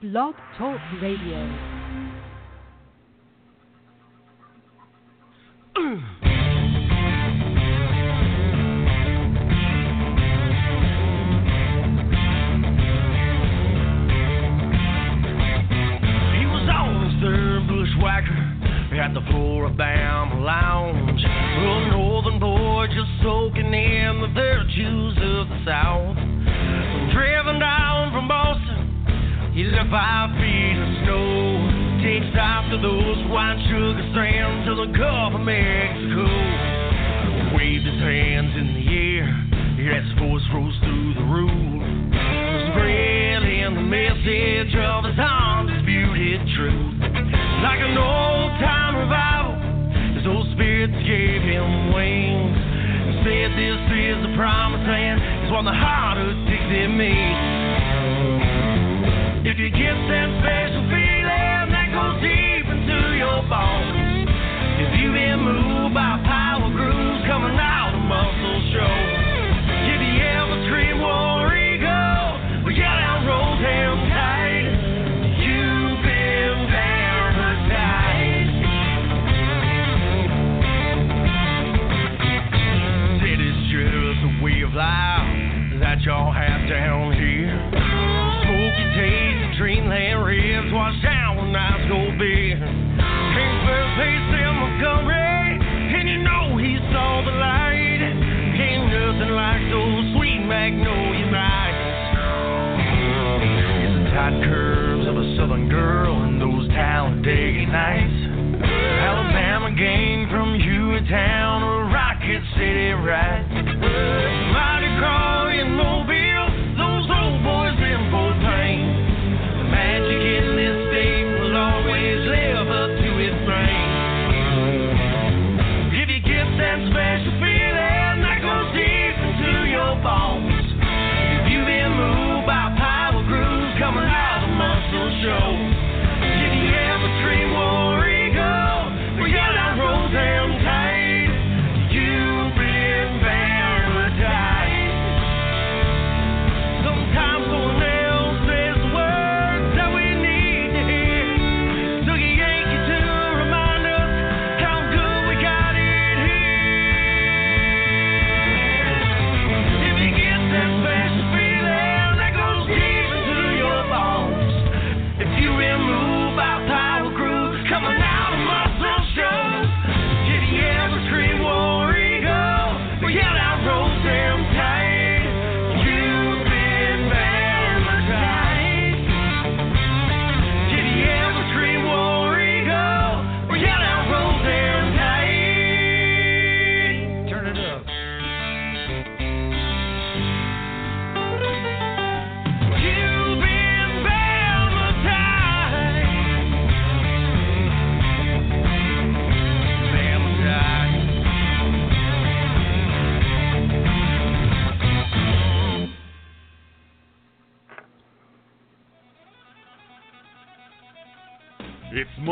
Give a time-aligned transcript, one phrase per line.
[0.00, 1.77] Blog Talk Radio.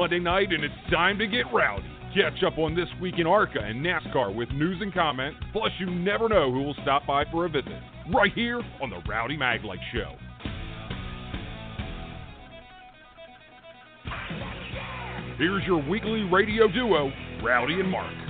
[0.06, 1.82] Monday night and it's time to get rowdy.
[2.14, 5.34] Catch up on this week in ARCA and NASCAR with news and comment.
[5.52, 7.72] Plus, you never know who will stop by for a visit.
[8.14, 10.14] Right here on the Rowdy Maglite Show.
[15.38, 17.10] Here's your weekly radio duo,
[17.42, 18.25] Rowdy and Mark.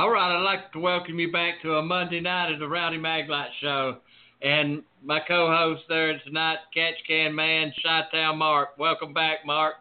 [0.00, 2.96] All right, I'd like to welcome you back to a Monday night of the Rowdy
[2.96, 3.98] Maglite Show.
[4.40, 8.78] And my co host there tonight, Catch Can Man, Chi-Town Mark.
[8.78, 9.74] Welcome back, Mark.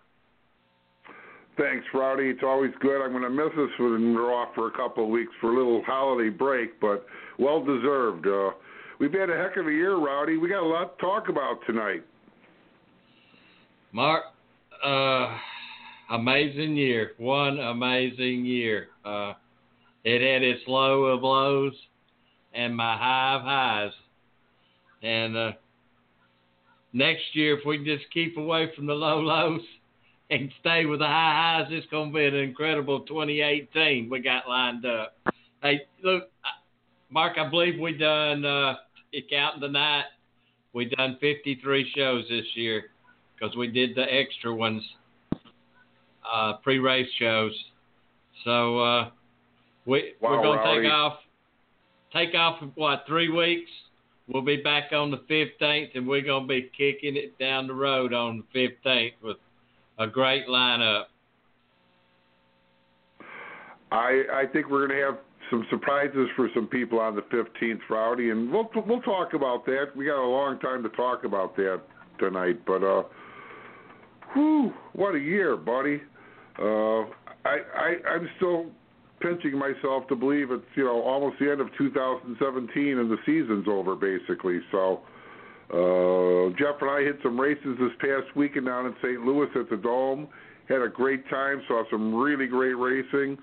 [1.57, 2.25] Thanks, Rowdy.
[2.25, 3.01] It's always good.
[3.01, 5.57] I'm going to miss us when we're off for a couple of weeks for a
[5.57, 7.05] little holiday break, but
[7.37, 8.27] well deserved.
[8.27, 8.49] Uh,
[8.99, 10.35] we've had a heck of a year, Rowdy.
[10.35, 12.03] We got a lot to talk about tonight.
[13.93, 14.23] Mark,
[14.83, 15.37] uh,
[16.11, 17.11] amazing year.
[17.19, 18.87] One amazing year.
[19.05, 19.35] Uh,
[20.03, 21.73] it had its low of lows
[22.53, 23.91] and my high of highs.
[25.03, 25.51] And uh,
[26.93, 29.61] next year, if we can just keep away from the low lows
[30.29, 34.47] and stay with the high highs, it's going to be an incredible 2018 we got
[34.47, 35.17] lined up.
[35.61, 36.29] Hey, look,
[37.09, 38.75] Mark, I believe we done uh,
[39.29, 40.05] counting tonight,
[40.73, 42.85] we done 53 shows this year
[43.35, 44.83] because we did the extra ones,
[46.31, 47.53] uh, pre-race shows.
[48.45, 49.09] So uh,
[49.89, 50.81] we Wow, we're gonna Rowdy.
[50.83, 51.19] take off,
[52.13, 53.71] take off what three weeks.
[54.27, 58.13] We'll be back on the 15th, and we're gonna be kicking it down the road
[58.13, 59.37] on the 15th with
[59.97, 61.05] a great lineup.
[63.91, 65.17] I I think we're going to have
[65.49, 69.95] some surprises for some people on the 15th, Rowdy, and we'll we'll talk about that.
[69.95, 71.81] We got a long time to talk about that
[72.19, 73.03] tonight, but uh,
[74.33, 76.01] whew, what a year, buddy.
[76.59, 77.05] Uh,
[77.45, 78.67] I I I'm still
[79.19, 83.67] pinching myself to believe it's you know almost the end of 2017 and the season's
[83.67, 84.59] over basically.
[84.71, 85.01] So.
[85.71, 89.23] Uh, Jeff and I hit some races this past weekend down in St.
[89.23, 90.27] Louis at the Dome.
[90.67, 91.61] Had a great time.
[91.67, 93.37] Saw some really great racing.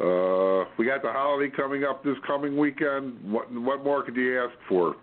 [0.00, 3.18] Uh, we got the holiday coming up this coming weekend.
[3.24, 4.94] What what more could you ask for?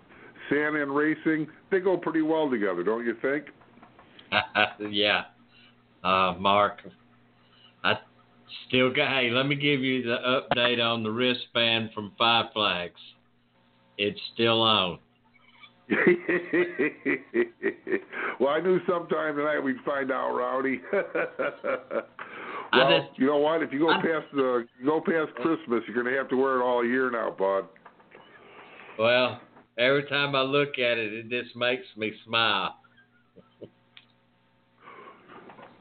[0.50, 3.46] Santa and racing, they go pretty well together, don't you think?
[4.92, 5.24] yeah,
[6.04, 6.80] uh, Mark.
[8.68, 9.10] Still got.
[9.10, 10.18] Hey, let me give you the
[10.56, 13.00] update on the wristband from Five Flags.
[13.98, 15.00] It's still on.
[18.40, 20.82] well, I knew sometime tonight we'd find out, Rowdy.
[22.74, 23.62] Well, just- you know what?
[23.64, 26.36] If you go I- past the you go past Christmas, you're going to have to
[26.36, 27.66] wear it all year now, bud.
[29.00, 29.40] Well,
[29.78, 32.76] every time I look at it, it just makes me smile.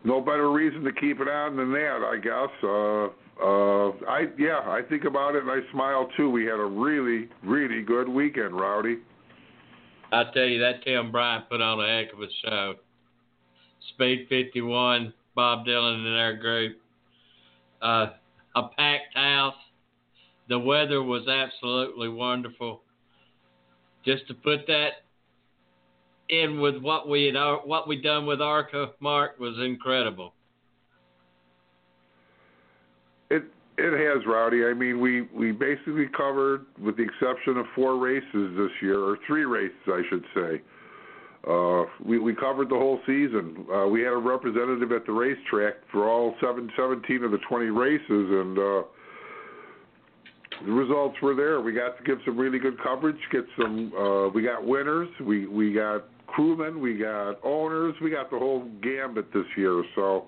[0.04, 2.50] No better reason to keep it on than that, I guess.
[2.62, 3.08] Uh,
[3.42, 6.30] uh, I yeah, I think about it and I smile too.
[6.30, 8.98] We had a really, really good weekend, Rowdy.
[10.12, 12.74] I tell you, that Tim Bryant put on a heck of a show.
[13.94, 16.78] Speed 51, Bob Dillner and their group.
[17.82, 18.06] Uh,
[18.54, 19.54] a packed house.
[20.48, 22.82] The weather was absolutely wonderful.
[24.04, 25.03] Just to put that
[26.28, 30.34] in with what we had, what we done with ARCA, Mark was incredible.
[33.30, 33.44] It
[33.76, 34.64] it has, Rowdy.
[34.64, 39.18] I mean, we we basically covered, with the exception of four races this year, or
[39.26, 40.62] three races, I should say.
[41.48, 43.66] Uh, we we covered the whole season.
[43.72, 47.66] Uh, we had a representative at the racetrack for all seven, 17 of the 20
[47.66, 48.82] races, and uh,
[50.64, 51.60] the results were there.
[51.60, 53.18] We got to give some really good coverage.
[53.30, 53.92] Get some.
[53.94, 55.08] Uh, we got winners.
[55.20, 56.80] We we got crewmen.
[56.80, 57.94] We got owners.
[58.02, 59.84] We got the whole gambit this year.
[59.94, 60.26] So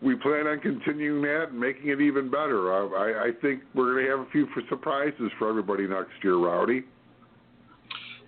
[0.00, 2.72] we plan on continuing that and making it even better.
[2.72, 6.36] I, I, think we're going to have a few for surprises for everybody next year,
[6.36, 6.84] Rowdy.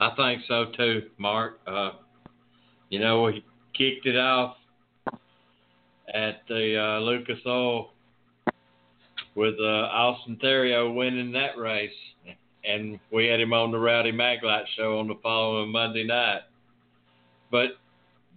[0.00, 1.58] I think so too, Mark.
[1.66, 1.90] Uh,
[2.90, 3.44] you know, we
[3.76, 4.56] kicked it off
[6.12, 7.90] at the uh, Lucas Oil
[9.34, 11.90] with uh, Austin Theriault winning that race,
[12.64, 16.42] and we had him on the Rowdy Maglite show on the following Monday night.
[17.50, 17.70] But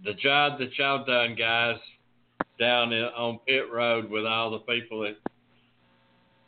[0.04, 1.78] the job that y'all done, guys,
[2.58, 5.16] down in, on pit road with all the people that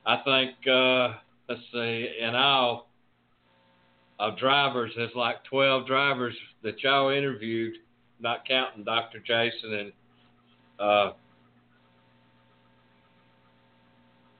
[0.06, 1.18] I think, uh,
[1.48, 2.88] let's see, in all
[4.18, 7.74] of drivers, there's like 12 drivers that y'all interviewed,
[8.20, 9.18] not counting Dr.
[9.20, 9.92] Jason and
[10.78, 11.12] uh,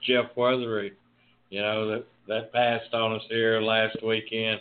[0.02, 0.92] Jeff Weathery,
[1.50, 4.60] you know, that, that passed on us here last weekend.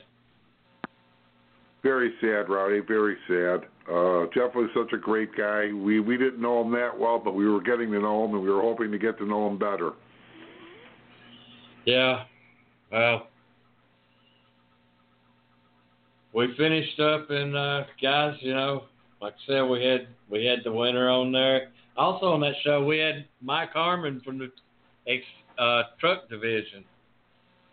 [1.82, 2.82] Very sad, Rowdy.
[2.82, 3.62] Very sad.
[3.90, 5.72] Uh, Jeff was such a great guy.
[5.72, 8.44] We we didn't know him that well, but we were getting to know him, and
[8.44, 9.94] we were hoping to get to know him better.
[11.86, 12.24] Yeah,
[12.92, 13.28] well,
[16.34, 18.84] we finished up, and uh, guys, you know,
[19.22, 21.70] like I said, we had we had the winner on there.
[21.98, 24.52] Also on that show, we had Mike Harmon from the
[25.08, 25.24] ex,
[25.58, 26.84] uh, truck division.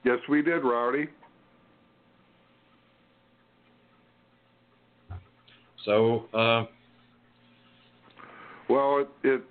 [0.05, 1.09] Yes, we did, Rowdy.
[5.87, 6.65] So uh,
[8.69, 9.43] Well, it it,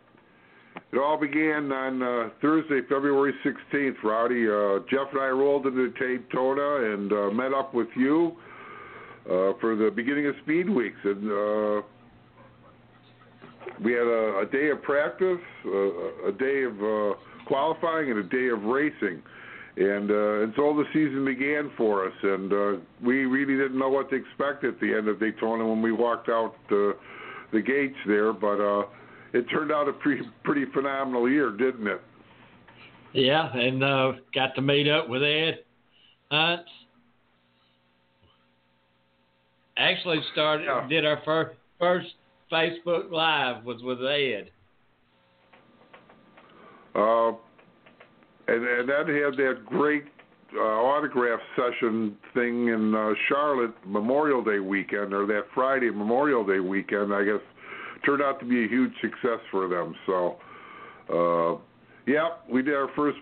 [0.92, 4.48] it all began on uh, Thursday, February 16th, Rowdy.
[4.48, 8.34] Uh, Jeff and I rolled into Daytona and uh, met up with you
[9.26, 11.82] uh, for the beginning of Speed Weeks, and uh,
[13.84, 18.50] we had a, a day of practice, uh, a day of qualifying, and a day
[18.50, 19.22] of racing.
[19.78, 22.72] And uh, and so the season began for us, and uh,
[23.04, 26.30] we really didn't know what to expect at the end of Daytona when we walked
[26.30, 26.94] out uh,
[27.52, 28.32] the gates there.
[28.32, 28.86] But uh,
[29.34, 32.02] it turned out a pretty pretty phenomenal year, didn't it?
[33.12, 35.60] yeah, and uh, got to meet up with Ed
[36.32, 36.62] Hunt.
[39.78, 40.88] Actually, started Yeah.
[40.88, 42.14] did our first first
[42.50, 44.52] Facebook Live was with Ed.
[46.94, 47.34] Uh,
[48.48, 50.06] and and that had that great
[50.56, 56.60] uh, autograph session thing in uh, Charlotte Memorial Day weekend, or that Friday Memorial Day
[56.60, 57.42] weekend, I guess,
[58.06, 59.96] turned out to be a huge success for them.
[60.06, 60.38] So,
[61.12, 61.58] uh,
[62.08, 63.18] yeah, we did our first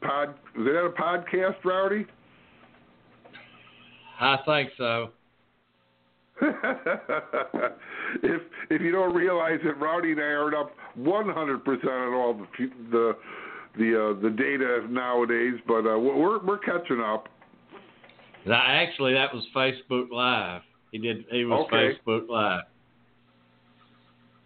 [0.00, 0.34] pod.
[0.56, 2.06] Was that a podcast, Rowdy?
[4.20, 5.10] I think so.
[8.22, 12.46] if if you don't realize it, Rowdy and I are up 100% on all the
[12.92, 13.16] the
[13.76, 17.28] the uh, the data nowadays, but uh, we're we're catching up.
[18.50, 20.62] Actually, that was Facebook Live.
[20.92, 21.24] He did.
[21.30, 21.98] He was okay.
[22.06, 22.64] Facebook Live.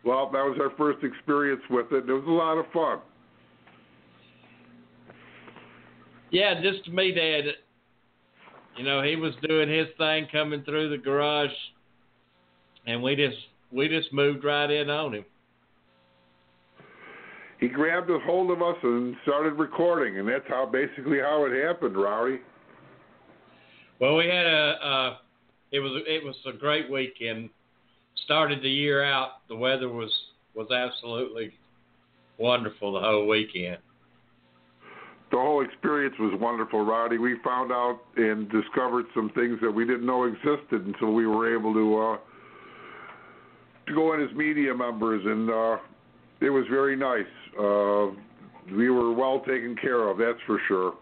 [0.04, 2.08] Well, that was our first experience with it.
[2.08, 2.98] It was a lot of fun.
[6.30, 7.44] Yeah, just to meet Ed.
[8.76, 11.50] You know, he was doing his thing coming through the garage,
[12.86, 13.36] and we just
[13.70, 15.24] we just moved right in on him
[17.62, 21.64] he grabbed a hold of us and started recording, and that's how basically how it
[21.64, 22.40] happened, Rowdy.
[24.00, 25.16] Well, we had a uh,
[25.70, 27.50] it was it was a great weekend.
[28.24, 29.46] Started the year out.
[29.48, 30.10] The weather was
[30.56, 31.52] was absolutely
[32.36, 33.78] wonderful the whole weekend.
[35.30, 37.18] The whole experience was wonderful, Rowdy.
[37.18, 41.56] We found out and discovered some things that we didn't know existed until we were
[41.56, 42.16] able to uh,
[43.86, 45.76] to go in as media members, and uh,
[46.40, 47.24] it was very nice.
[47.58, 48.08] Uh,
[48.74, 50.94] we were well taken care of, that's for sure.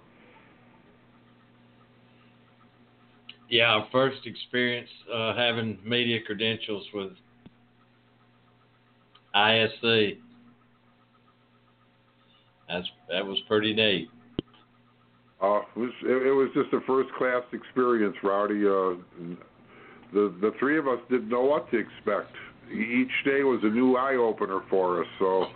[3.48, 7.10] Yeah, our first experience uh, having media credentials with
[9.34, 10.18] ISC.
[12.68, 14.08] That's that was pretty neat.
[15.42, 18.60] Uh, it was it, it was just a first class experience, Rowdy.
[18.66, 19.36] Uh,
[20.12, 22.32] the the three of us didn't know what to expect.
[22.72, 25.08] Each day was a new eye opener for us.
[25.18, 25.46] So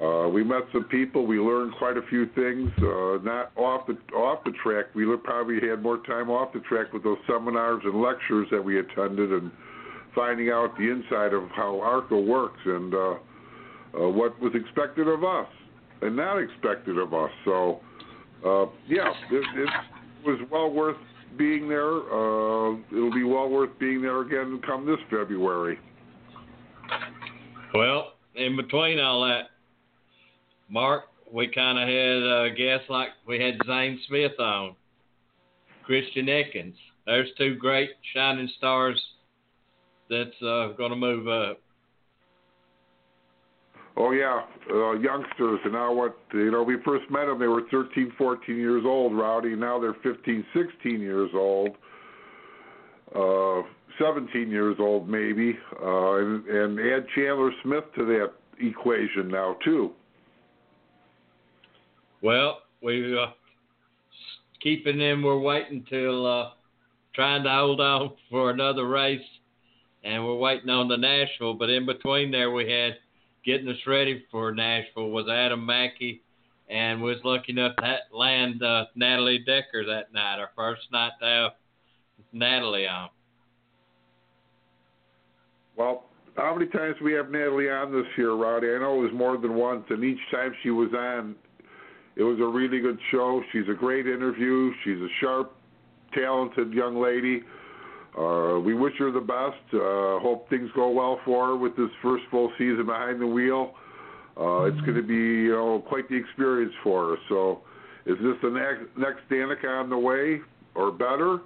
[0.00, 1.26] uh, we met some people.
[1.26, 2.70] We learned quite a few things.
[2.78, 4.86] Uh, not off the off the track.
[4.94, 8.78] We probably had more time off the track with those seminars and lectures that we
[8.78, 9.50] attended, and
[10.14, 15.24] finding out the inside of how ARCA works and uh, uh, what was expected of
[15.24, 15.48] us
[16.02, 17.30] and not expected of us.
[17.44, 17.80] So,
[18.44, 19.68] uh, yeah, it, it
[20.24, 20.96] was well worth
[21.36, 21.92] being there.
[21.92, 25.78] Uh, it'll be well worth being there again come this February.
[27.74, 29.50] Well, in between all that,
[30.68, 34.74] Mark, we kind of had a guests like we had Zane Smith on,
[35.84, 36.74] Christian Eckes.
[37.06, 39.00] There's two great shining stars
[40.10, 41.60] that's uh, going to move up.
[43.96, 46.16] Oh yeah, uh, youngsters, and now what?
[46.32, 49.56] You know, we first met them; they were 13, 14 years old, Rowdy.
[49.56, 51.70] Now they're 15, 16 years old,
[53.12, 53.62] uh,
[53.98, 59.92] 17 years old, maybe, uh, and, and add Chandler Smith to that equation now too.
[62.22, 63.26] Well, we uh,
[64.62, 65.22] keeping them.
[65.22, 66.50] We're waiting till uh,
[67.14, 69.20] trying to hold on for another race,
[70.04, 71.54] and we're waiting on the Nashville.
[71.54, 72.96] But in between there, we had
[73.44, 76.22] getting us ready for Nashville was Adam Mackey,
[76.68, 80.38] and was lucky enough to land uh, Natalie Decker that night.
[80.38, 81.52] Our first night to have
[82.32, 83.08] Natalie on.
[85.76, 86.04] Well,
[86.36, 88.68] how many times we have Natalie on this year, Rowdy?
[88.68, 91.36] I know it was more than once, and each time she was on,
[92.18, 93.40] it was a really good show.
[93.52, 94.72] She's a great interview.
[94.84, 95.54] She's a sharp,
[96.12, 97.42] talented young lady.
[98.18, 99.62] Uh, we wish her the best.
[99.72, 103.74] Uh, hope things go well for her with this first full season behind the wheel.
[104.36, 107.16] Uh, it's going to be you know quite the experience for her.
[107.28, 107.60] So,
[108.04, 110.40] is this the next next Danica on the way
[110.74, 111.38] or better?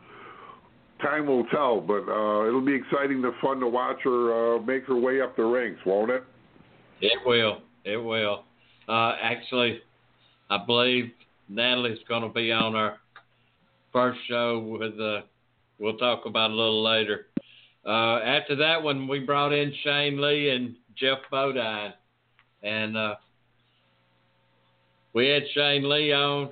[1.03, 4.87] Time will tell, but uh, it'll be exciting and fun to watch her uh, make
[4.87, 6.23] her way up the ranks, won't it?
[7.03, 7.59] It will.
[7.85, 8.45] It will.
[8.89, 9.81] Uh, actually,
[10.51, 11.11] I believe
[11.49, 12.99] Natalie's going to be on our
[13.93, 14.99] first show with.
[15.01, 15.23] Uh,
[15.79, 17.27] we'll talk about a little later.
[17.85, 21.93] Uh, after that one, we brought in Shane Lee and Jeff Bodine,
[22.63, 23.15] and uh,
[25.13, 26.51] we had Shane Lee on.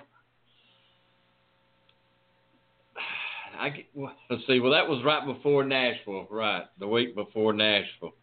[3.59, 3.85] I
[4.31, 4.59] let's see.
[4.59, 6.65] Well, that was right before Nashville, right?
[6.79, 8.15] The week before Nashville,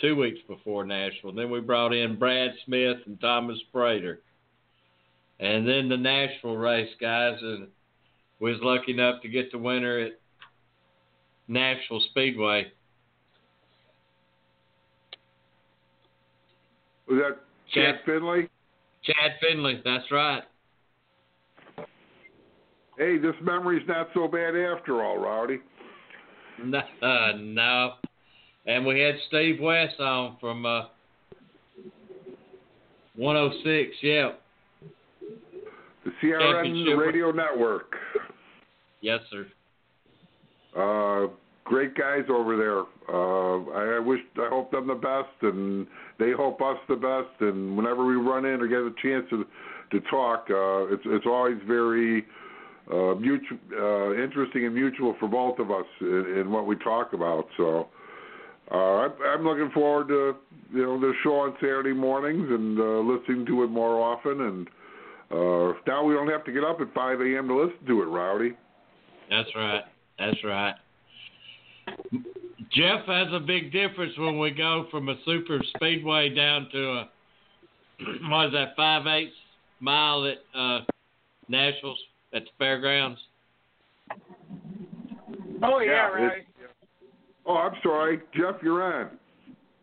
[0.00, 1.32] two weeks before Nashville.
[1.32, 4.18] Then we brought in Brad Smith and Thomas Praytor.
[5.40, 7.68] And then the Nashville race, guys, and
[8.40, 10.12] we was lucky enough to get the winner at
[11.48, 12.70] Nashville Speedway.
[17.08, 17.38] Was that
[17.72, 18.48] Chad, Chad Finley?
[19.02, 20.42] Chad Finley, that's right.
[22.98, 25.58] Hey, this memory's not so bad after all, Rowdy.
[26.62, 27.94] No, uh, no.
[28.66, 30.82] And we had Steve West on from uh,
[33.16, 34.32] 106, yeah
[36.20, 37.94] the CRN Radio Network.
[39.00, 39.46] Yes, sir.
[40.76, 41.32] Uh,
[41.64, 42.80] great guys over there.
[43.08, 45.86] Uh, I, I wish, I hope them the best, and
[46.18, 47.40] they hope us the best.
[47.40, 49.46] And whenever we run in or get a chance to
[49.92, 52.24] to talk, uh, it's it's always very
[52.92, 57.12] uh, mutual, uh, interesting and mutual for both of us in, in what we talk
[57.12, 57.46] about.
[57.56, 57.88] So.
[58.72, 60.36] Uh, I'm, I'm looking forward to
[60.72, 64.42] you know the show on Saturday mornings and uh, listening to it more often.
[64.42, 64.68] And
[65.30, 67.48] uh, now we don't have to get up at 5 a.m.
[67.48, 68.52] to listen to it, Rowdy.
[69.28, 69.84] That's right.
[70.18, 70.74] That's right.
[72.72, 77.08] Jeff has a big difference when we go from a super speedway down to a
[78.28, 79.34] what is that five eighths
[79.80, 80.80] mile at uh,
[81.48, 81.98] Nashville's
[82.32, 83.18] at the fairgrounds.
[85.62, 86.46] Oh yeah, Yeah, right.
[87.46, 88.56] Oh, I'm sorry, Jeff.
[88.62, 89.10] You're on.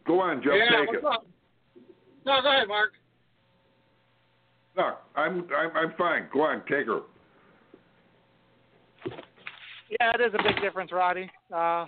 [0.05, 0.53] Go on, Jeff.
[0.55, 1.05] yeah, take what's it.
[1.05, 1.25] up?
[2.25, 2.91] No, go ahead, Mark.
[4.77, 6.27] No, I'm I'm I'm fine.
[6.31, 7.01] Go on, take her.
[9.89, 11.31] Yeah, it is a big difference, Rowdy.
[11.53, 11.85] Uh,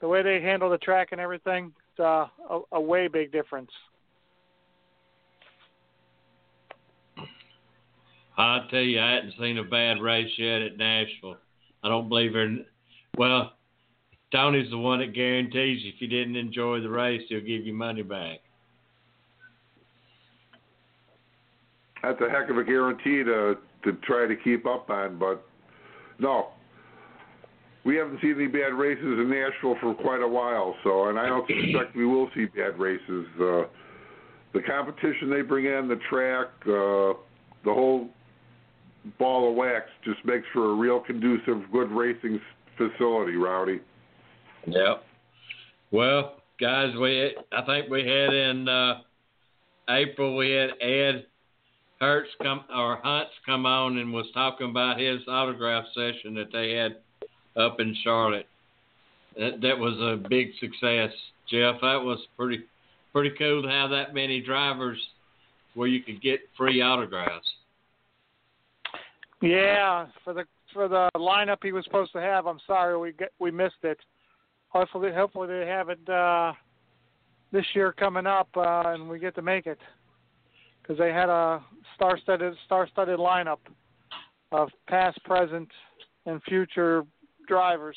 [0.00, 3.70] the way they handle the track and everything, it's uh, a, a way big difference.
[8.38, 11.36] I tell you, I hadn't seen a bad race yet at Nashville.
[11.82, 12.64] I don't believe in.
[13.18, 13.52] Well,
[14.32, 18.02] Tony's the one that guarantees if you didn't enjoy the race, he'll give you money
[18.02, 18.38] back.
[22.02, 25.44] That's a heck of a guarantee to to try to keep up on, but
[26.18, 26.48] no.
[27.84, 31.26] We haven't seen any bad races in Nashville for quite a while, so and I
[31.26, 33.26] don't suspect we will see bad races.
[33.40, 33.64] Uh,
[34.54, 37.18] the competition they bring in, the track, uh,
[37.64, 38.08] the whole
[39.18, 42.40] ball of wax just makes for a real conducive, good racing
[42.76, 43.80] facility, Rowdy.
[44.66, 45.04] Yep.
[45.90, 49.00] Well, guys, we I think we had in uh,
[49.88, 51.26] April we had Ed
[52.02, 56.72] Hertz come or Hunts come on and was talking about his autograph session that they
[56.72, 56.96] had
[57.56, 58.48] up in Charlotte.
[59.38, 61.12] That that was a big success,
[61.48, 61.76] Jeff.
[61.80, 62.64] That was pretty
[63.12, 64.98] pretty cool to have that many drivers
[65.74, 67.48] where you could get free autographs.
[69.40, 73.30] Yeah, for the for the lineup he was supposed to have, I'm sorry we get,
[73.38, 73.98] we missed it.
[74.70, 76.52] Hopefully, hopefully they have it uh,
[77.52, 79.78] this year coming up, uh, and we get to make it
[80.82, 81.62] because they had a
[81.94, 83.58] star-studded star-studded lineup
[84.50, 85.68] of past, present,
[86.26, 87.04] and future
[87.48, 87.96] drivers.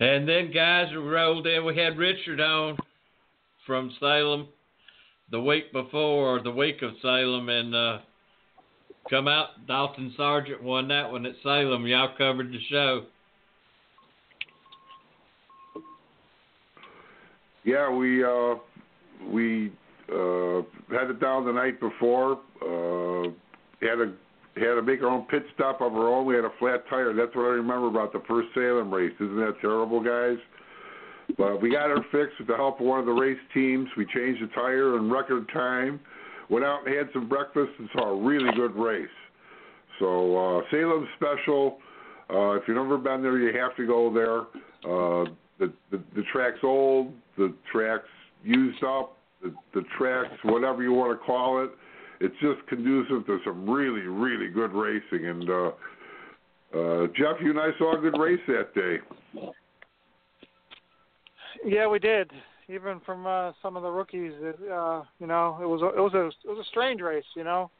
[0.00, 1.64] And then guys rolled in.
[1.64, 2.78] We had Richard on
[3.66, 4.48] from Salem
[5.30, 7.98] the week before, or the week of Salem, and uh,
[9.08, 9.66] come out.
[9.68, 11.86] Dalton Sargeant won that one at Salem.
[11.86, 13.04] Y'all covered the show.
[17.64, 18.54] Yeah, we uh,
[19.30, 19.72] we
[20.08, 22.40] uh, had it down the night before.
[22.62, 23.30] Uh,
[23.80, 24.12] had to
[24.56, 26.26] had to make our own pit stop of our own.
[26.26, 27.14] We had a flat tire.
[27.14, 29.12] That's what I remember about the first Salem race.
[29.16, 30.38] Isn't that terrible, guys?
[31.38, 33.88] But we got her fixed with the help of one of the race teams.
[33.96, 36.00] We changed the tire in record time.
[36.48, 39.06] Went out and had some breakfast and saw a really good race.
[40.00, 41.78] So uh, Salem special.
[42.28, 44.40] Uh, if you've never been there, you have to go there.
[44.90, 45.26] Uh,
[45.60, 47.12] the, the the track's old.
[47.38, 48.08] The track's
[48.42, 49.16] used up.
[49.42, 51.70] The the track's whatever you want to call it.
[52.20, 55.26] It's just conducive to some really really good racing.
[55.26, 55.68] And uh,
[56.76, 58.96] uh, Jeff, you and I saw a good race that day.
[61.64, 62.30] Yeah, we did.
[62.68, 66.00] Even from uh, some of the rookies, it, uh, you know, it was a, it
[66.00, 67.24] was a it was a strange race.
[67.34, 67.70] You know,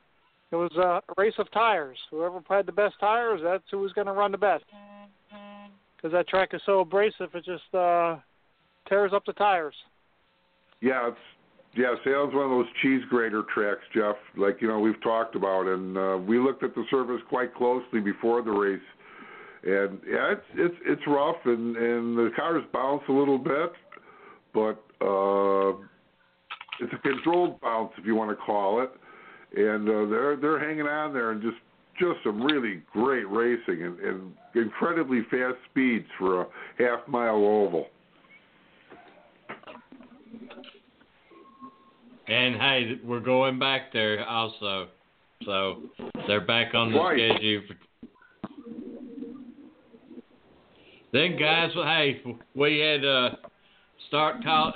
[0.51, 1.97] it was a race of tires.
[2.11, 4.65] Whoever had the best tires, that's who was going to run the best.
[6.01, 8.17] Because that track is so abrasive, it just uh,
[8.89, 9.75] tears up the tires.
[10.81, 11.19] Yeah, it's
[11.77, 14.17] yeah, Salem's one of those cheese grater tracks, Jeff.
[14.37, 18.01] Like you know we've talked about, and uh, we looked at the surface quite closely
[18.01, 18.81] before the race,
[19.63, 23.73] and yeah, it's it's it's rough, and and the cars bounce a little bit,
[24.55, 25.77] but uh,
[26.81, 28.91] it's a controlled bounce if you want to call it,
[29.55, 31.59] and uh, they're they're hanging on there and just
[32.01, 36.47] just some really great racing and, and incredibly fast speeds for a
[36.79, 37.87] half mile oval.
[42.27, 44.89] And hey, we're going back there also.
[45.45, 45.83] So
[46.27, 47.33] they're back on the Right.
[47.33, 47.63] schedule.
[47.69, 47.75] For...
[51.13, 52.23] Then guys, well, hey,
[52.55, 53.31] we had uh,
[54.09, 54.73] start call.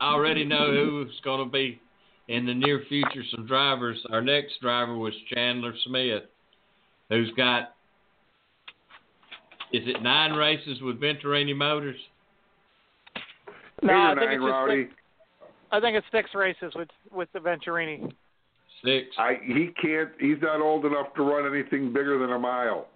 [0.00, 1.80] I already know who's going to be
[2.28, 3.22] in the near future.
[3.34, 3.98] Some drivers.
[4.12, 6.24] Our next driver was Chandler Smith,
[7.08, 7.74] who's got.
[9.72, 11.98] Is it nine races with Venturini Motors?
[13.82, 15.00] No, I think nine, it's six.
[15.70, 18.12] I think it's six races with with the Venturini.
[18.84, 19.06] Six.
[19.18, 20.10] I he can't.
[20.20, 22.86] He's not old enough to run anything bigger than a mile.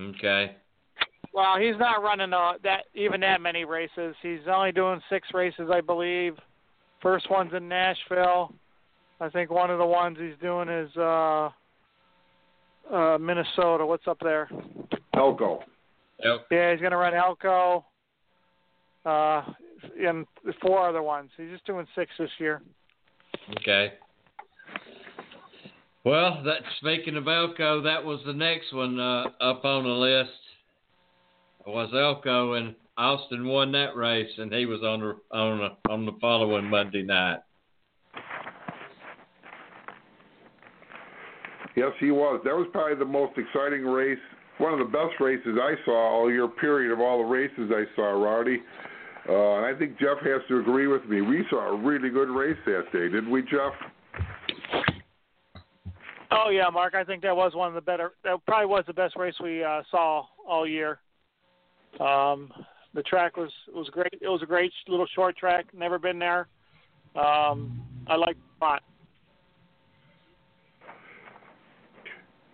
[0.00, 0.56] Okay.
[1.32, 4.16] Well, he's not running uh, that even that many races.
[4.22, 6.36] He's only doing six races, I believe.
[7.02, 8.54] First one's in Nashville.
[9.20, 11.50] I think one of the ones he's doing is uh,
[12.92, 13.84] uh, Minnesota.
[13.84, 14.48] What's up there?
[15.14, 15.60] Elko.
[16.24, 16.46] Yep.
[16.50, 17.84] Yeah, he's going to run Elko.
[19.04, 19.42] Uh,
[20.00, 20.26] and
[20.60, 21.30] four other ones.
[21.36, 22.62] He's just doing six this year.
[23.60, 23.92] Okay.
[26.04, 30.30] Well, that speaking of Elko, that was the next one uh, up on the list.
[31.66, 36.04] Was Elko and Austin won that race, and he was on the on the, on
[36.04, 37.38] the following Monday night.
[41.76, 42.40] Yes, he was.
[42.44, 44.18] That was probably the most exciting race,
[44.58, 47.84] one of the best races I saw all year period of all the races I
[47.94, 48.60] saw, Rowdy.
[49.28, 51.20] Uh, and I think Jeff has to agree with me.
[51.20, 53.74] We saw a really good race that day, didn't we, Jeff?
[56.32, 56.96] Oh yeah, Mark.
[56.96, 58.12] I think that was one of the better.
[58.24, 60.98] That probably was the best race we uh, saw all year.
[62.00, 62.52] Um,
[62.94, 64.12] the track was was great.
[64.20, 65.66] It was a great little short track.
[65.72, 66.48] Never been there.
[67.14, 68.82] Um, I liked it a lot.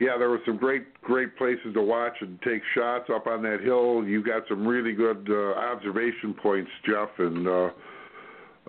[0.00, 3.60] Yeah, there were some great, great places to watch and take shots up on that
[3.60, 4.04] hill.
[4.04, 7.70] You got some really good uh, observation points, Jeff, and uh,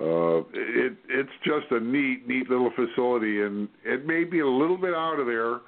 [0.01, 4.77] uh, it it's just a neat, neat little facility, and it may be a little
[4.77, 5.59] bit out of there,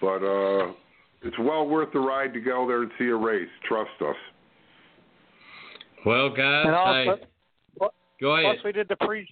[0.00, 0.72] but uh,
[1.22, 3.48] it's well worth the ride to go there and see a race.
[3.66, 4.16] Trust us.
[6.06, 7.26] Well, guys, And also, hey,
[7.76, 8.56] plus go ahead.
[8.64, 9.28] we did the pre,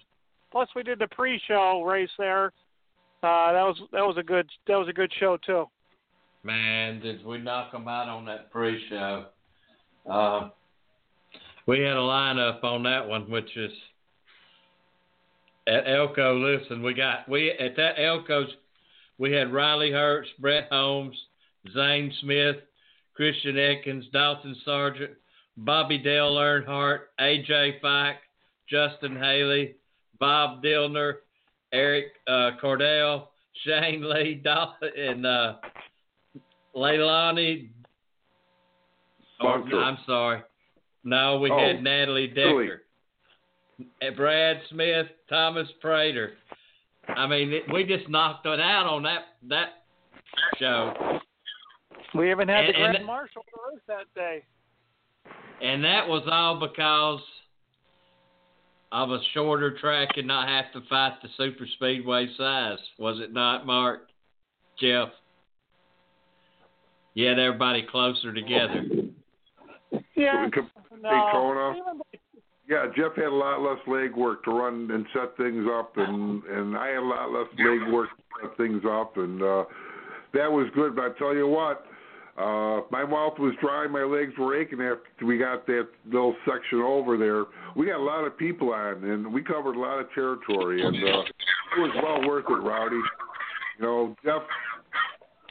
[0.51, 2.53] plus we did the pre-show race there.
[3.23, 5.67] Uh, that was that was a good that was a good show too.
[6.43, 9.27] Man, did we knock them out on that pre-show?
[10.09, 10.49] Uh,
[11.67, 13.73] we had a lineup on that one, which is
[15.67, 16.39] at Elko.
[16.39, 18.51] Listen, we got we at that Elko's.
[19.19, 21.17] We had Riley Herbst, Brett Holmes,
[21.73, 22.57] Zane Smith,
[23.15, 25.15] Christian Eckes, Dalton Sargeant,
[25.57, 28.17] Bobby Dale Earnhardt, AJ Fike,
[28.69, 29.77] Justin Haley,
[30.21, 31.15] Bob Dillner,
[31.73, 33.29] Eric uh, Caudell,
[33.65, 35.55] Shane Lee, Dalton, and uh,
[36.75, 37.71] Leilani.
[39.41, 39.79] Oh, Sponsor.
[39.81, 40.43] I'm sorry.
[41.05, 42.69] No, we Oh, had Natalie really?
[44.01, 46.31] Decker, Brad Smith, Thomas Praytor.
[47.09, 49.85] I mean, it, we just knocked it out on that that
[50.59, 51.21] show,
[52.15, 54.43] We even had And- the grand and- marshal race that day.
[55.63, 57.21] And that was all because
[58.93, 62.79] of a shorter track and not have to fight the super speedway size.
[62.99, 64.09] Was it not, Mark?
[64.81, 65.09] Jeff?
[67.15, 68.85] You had everybody closer together.
[70.15, 70.45] Yeah.
[70.45, 70.51] In
[71.03, 72.01] No.
[72.69, 76.43] Yeah, Jeff had a lot less leg work to run and set things up, and
[76.45, 79.65] and I had a lot less leg work to set things up, and uh,
[80.35, 80.97] that was good.
[80.97, 81.87] But I tell you what,
[82.39, 86.81] uh, my mouth was dry, my legs were aching after we got that little section
[86.81, 87.45] over there.
[87.75, 90.97] We got a lot of people on, and we covered a lot of territory, and
[90.97, 93.01] uh, it was well worth it, Rowdy.
[93.79, 94.43] You know, Jeff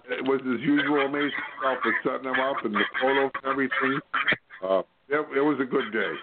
[0.09, 3.99] it was his usual amazing stuff with setting them up and the photos and everything.
[4.61, 6.13] Uh, it, it was a good day.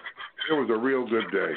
[0.49, 1.53] It was a real good day.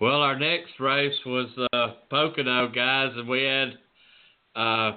[0.00, 3.72] Well, our next race was uh, Pocono, guys, and we had
[4.54, 4.92] uh,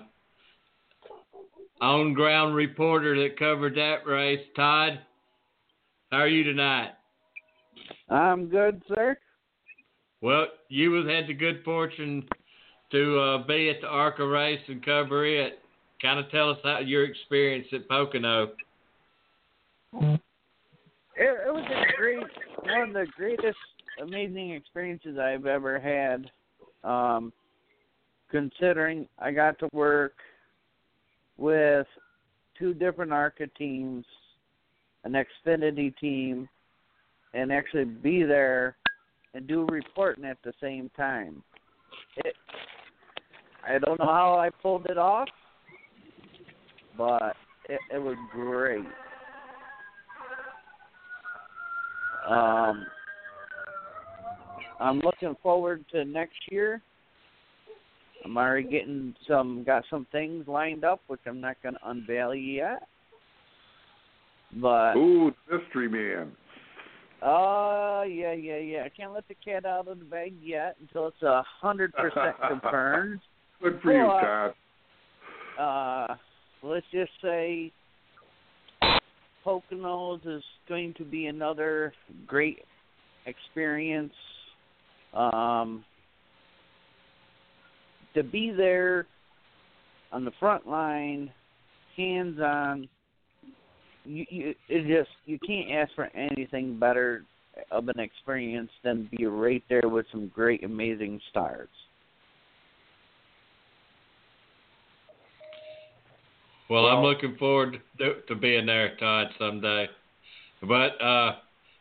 [1.81, 4.45] on ground reporter that covered that race.
[4.55, 4.99] Todd,
[6.11, 6.91] how are you tonight?
[8.09, 9.17] I'm good, sir.
[10.21, 12.23] Well, you had the good fortune
[12.91, 15.59] to uh, be at the ARCA race and cover it.
[15.99, 18.51] Kind of tell us how your experience at Pocono.
[19.93, 20.19] It,
[21.15, 22.19] it was a great,
[22.63, 23.57] one of the greatest,
[23.99, 26.29] amazing experiences I've ever had.
[26.83, 27.31] Um,
[28.29, 30.13] considering I got to work
[31.37, 31.85] with
[32.57, 34.05] two different ARCA teams,
[35.03, 36.47] an Xfinity team,
[37.33, 38.77] and actually be there
[39.33, 41.43] and do reporting at the same time.
[42.17, 42.35] It,
[43.67, 45.29] I don't know how I pulled it off,
[46.97, 47.35] but
[47.69, 48.85] it, it was great.
[52.29, 52.85] Um,
[54.81, 56.81] I'm looking forward to next year.
[58.25, 62.33] I'm already getting some, got some things lined up, which I'm not going to unveil
[62.35, 62.87] yet.
[64.59, 66.31] But Ooh, mystery man.
[67.21, 68.83] uh, yeah, yeah, yeah.
[68.85, 72.35] I can't let the cat out of the bag yet until it's a hundred percent
[72.49, 73.21] confirmed.
[73.61, 74.53] Good for you, Well,
[75.57, 76.09] Todd.
[76.11, 76.15] Uh,
[76.63, 77.71] let's just say
[79.45, 81.93] Poconos is going to be another
[82.27, 82.59] great
[83.25, 84.13] experience.
[85.13, 85.83] Um,
[88.13, 89.07] to be there
[90.11, 91.31] on the front line,
[91.95, 92.87] hands on,
[94.05, 97.23] you, you it just you can't ask for anything better
[97.71, 101.69] of an experience than be right there with some great, amazing stars.
[106.69, 109.89] Well, I'm looking forward to, to being there, Todd, someday.
[110.61, 111.35] But uh,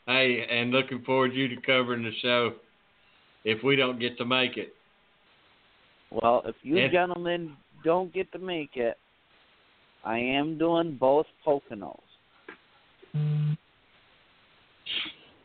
[0.07, 2.55] hey, and looking forward to you to covering the show
[3.44, 4.74] if we don't get to make it.
[6.11, 8.98] Well, if you And- gentlemen don't get to make it,
[10.05, 12.00] I am doing both Poconos.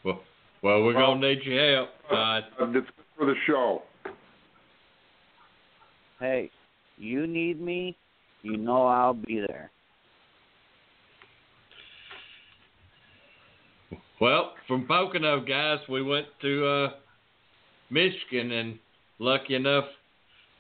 [0.03, 0.23] Well,
[0.61, 2.45] well, we're Well- gonna need your help, Todd.
[2.59, 3.83] Uh, It's good for the show.
[6.19, 6.49] Hey,
[6.97, 7.95] you need me,
[8.41, 9.71] you know I'll be there.
[14.19, 16.93] Well, from Pocono, guys, we went to uh,
[17.89, 18.79] Michigan and
[19.19, 19.85] lucky enough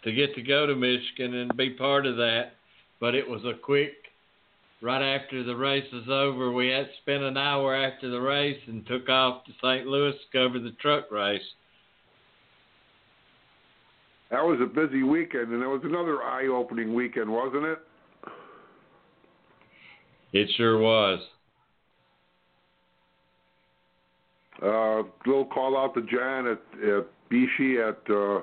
[0.03, 2.51] to get to go to Michigan and be part of that.
[2.99, 3.93] But it was a quick,
[4.81, 8.85] right after the race was over, we had spent an hour after the race and
[8.87, 9.85] took off to St.
[9.87, 11.41] Louis to cover the truck race.
[14.31, 17.79] That was a busy weekend, and it was another eye-opening weekend, wasn't it?
[20.33, 21.19] It sure was.
[24.61, 28.41] Uh, little call out to John at, at Bishi at uh,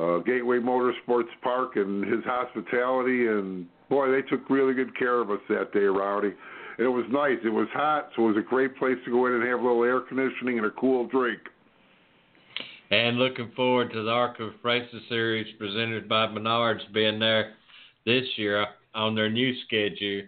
[0.00, 5.30] uh, Gateway Motorsports Park and his hospitality, and boy, they took really good care of
[5.30, 6.32] us that day, Rowdy.
[6.78, 7.38] And it was nice.
[7.44, 9.62] It was hot, so it was a great place to go in and have a
[9.62, 11.40] little air conditioning and a cool drink.
[12.90, 17.54] And looking forward to the ARCA Races Series presented by Menards being there
[18.04, 20.22] this year on their new schedule.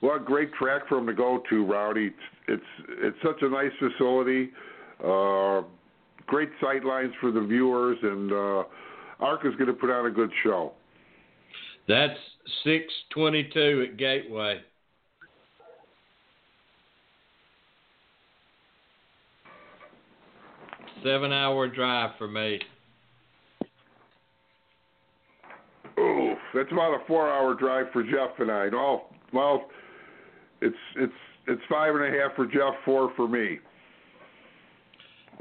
[0.00, 2.06] What a great track for them to go to, Rowdy.
[2.06, 2.16] It's
[2.48, 2.62] it's,
[3.00, 4.50] it's such a nice facility.
[5.02, 5.62] Uh,
[6.32, 8.64] great sight lines for the viewers, and uh,
[9.20, 10.72] ARCA's going to put on a good show.
[11.86, 12.18] That's
[12.64, 14.60] 622 at Gateway.
[21.04, 22.60] Seven hour drive for me.
[25.98, 28.70] Ooh, that's about a four-hour drive for Jeff and I.
[28.70, 29.02] No,
[29.34, 29.66] well,
[30.62, 31.12] it's it's
[31.48, 33.58] it's five and a half for Jeff, four for me.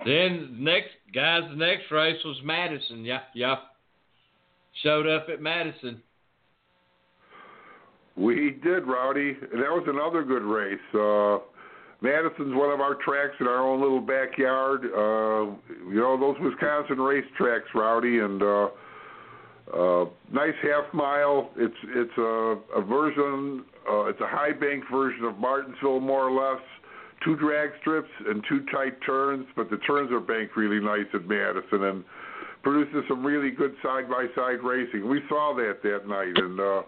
[0.06, 3.06] Then next guys, the next race was Madison.
[3.06, 3.56] Yeah, yeah.
[4.84, 6.01] Showed up at Madison.
[8.15, 10.80] We did, Rowdy, that was another good race.
[10.93, 11.39] Uh,
[12.01, 14.86] Madison's one of our tracks in our own little backyard.
[14.86, 15.56] Uh,
[15.89, 18.67] you know those Wisconsin race tracks, Rowdy, and uh,
[19.73, 21.51] uh, nice half mile.
[21.56, 23.63] It's it's a, a version.
[23.89, 26.62] Uh, it's a high bank version of Martinsville, more or less.
[27.23, 31.27] Two drag strips and two tight turns, but the turns are banked really nice at
[31.27, 32.03] Madison and
[32.63, 35.07] produces some really good side by side racing.
[35.07, 36.81] We saw that that night, and uh,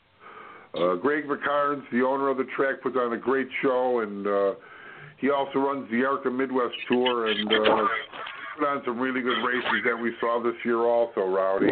[0.76, 4.54] uh, Gregg McKarns, the owner of the track, puts on a great show, and uh,
[5.18, 7.88] he also runs the ARCA Midwest Tour and uh,
[8.58, 11.68] put on some really good races that we saw this year also, Rowdy.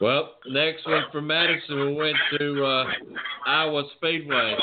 [0.00, 2.84] Well, next one from Madison, we went to uh,
[3.46, 4.56] Iowa Speedway.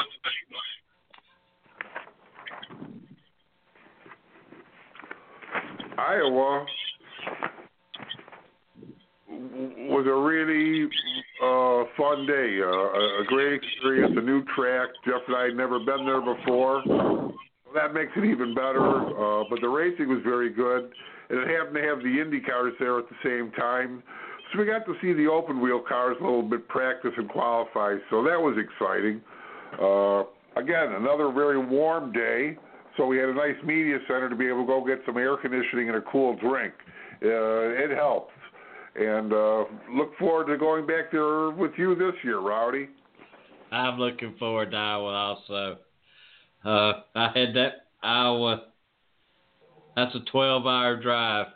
[5.99, 6.65] Iowa
[9.29, 10.89] was a really
[11.43, 14.89] uh, fun day, uh, a great experience, a new track.
[15.05, 16.81] Jeff and I had never been there before.
[17.75, 18.81] That makes it even better.
[18.81, 20.89] Uh, but the racing was very good,
[21.29, 24.01] and it happened to have the Indy cars there at the same time.
[24.51, 27.95] So we got to see the open wheel cars a little bit practice and qualify.
[28.09, 29.21] So that was exciting.
[29.81, 30.23] Uh,
[30.59, 32.57] again, another very warm day.
[32.95, 35.37] So we had a nice media center to be able to go get some air
[35.37, 36.73] conditioning and a cool drink.
[37.21, 38.33] Uh, it helps.
[38.95, 42.87] And uh, look forward to going back there with you this year, Rowdy.
[43.71, 45.77] I'm looking forward to Iowa also.
[46.65, 48.63] Uh, I had that Iowa.
[49.95, 51.47] That's a 12 hour drive.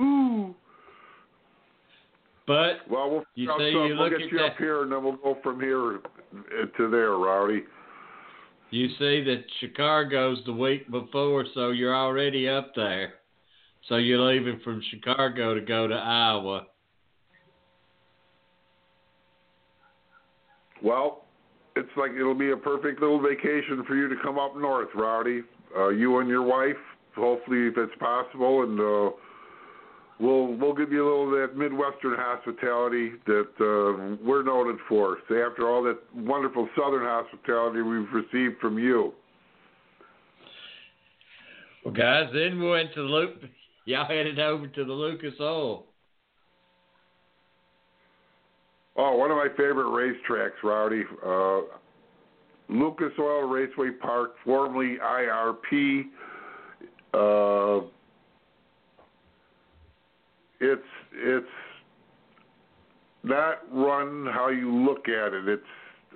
[0.00, 0.45] Ooh.
[2.46, 3.66] But Well, we'll, You say something.
[3.66, 5.98] you we'll look get at you up here, and then we'll go from here
[6.76, 7.64] to there, Rowdy.
[8.70, 13.14] you see that Chicago's the week before, so you're already up there.
[13.88, 16.66] So you're leaving from Chicago to go to Iowa.
[20.82, 21.24] Well,
[21.74, 25.42] it's like it'll be a perfect little vacation for you to come up north, Rowdy.
[25.76, 26.76] Uh, you and your wife,
[27.14, 29.10] hopefully, if it's possible, and uh,
[30.20, 35.18] we'll we'll give you a little of that Midwestern hospitality that uh, we're noted for.
[35.28, 39.12] So after all that wonderful Southern hospitality we've received from you.
[41.84, 43.36] Well, guys, then we went to Luke.
[43.84, 45.84] Y'all headed over to the Lucas Oil.
[48.96, 51.04] Oh, one of my favorite racetracks, Rowdy.
[51.24, 51.60] Uh,
[52.68, 56.06] Lucas Oil Raceway Park, formerly IRP.
[57.14, 57.86] Uh,
[60.60, 61.46] it's it's
[63.22, 65.48] not run how you look at it.
[65.48, 65.62] It's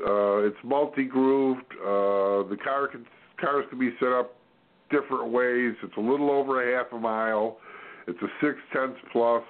[0.06, 1.72] uh, it's multi grooved.
[1.80, 3.04] Uh, the car can,
[3.40, 4.36] cars can be set up
[4.90, 5.74] different ways.
[5.82, 7.58] It's a little over a half a mile.
[8.06, 9.42] It's a six tenths plus.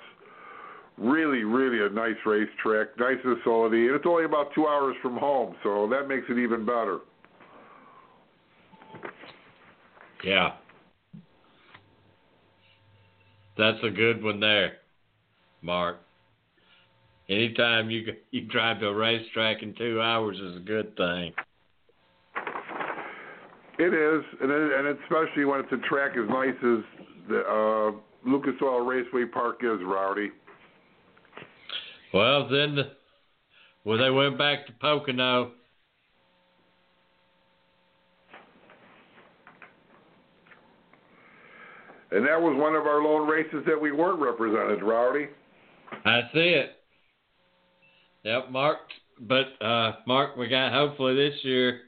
[0.99, 5.55] Really, really a nice racetrack, nice facility, and it's only about two hours from home,
[5.63, 6.99] so that makes it even better.
[10.23, 10.53] Yeah.
[13.57, 14.73] That's a good one there,
[15.63, 15.99] Mark.
[17.29, 21.33] Anytime you you drive to a racetrack in two hours is a good thing.
[23.79, 26.85] It is, and, it, and especially when it's a track as nice as
[27.29, 30.31] the uh, Lucas Oil Raceway Park is, Rowdy.
[32.13, 32.77] Well, then,
[33.85, 35.53] well, they went back to Pocono.
[42.11, 45.29] And that was one of our lone races that we weren't represented, Rowdy.
[46.05, 46.77] I see it.
[48.25, 48.79] Yep, Mark.
[49.21, 51.81] But uh, Mark, we got hopefully this year.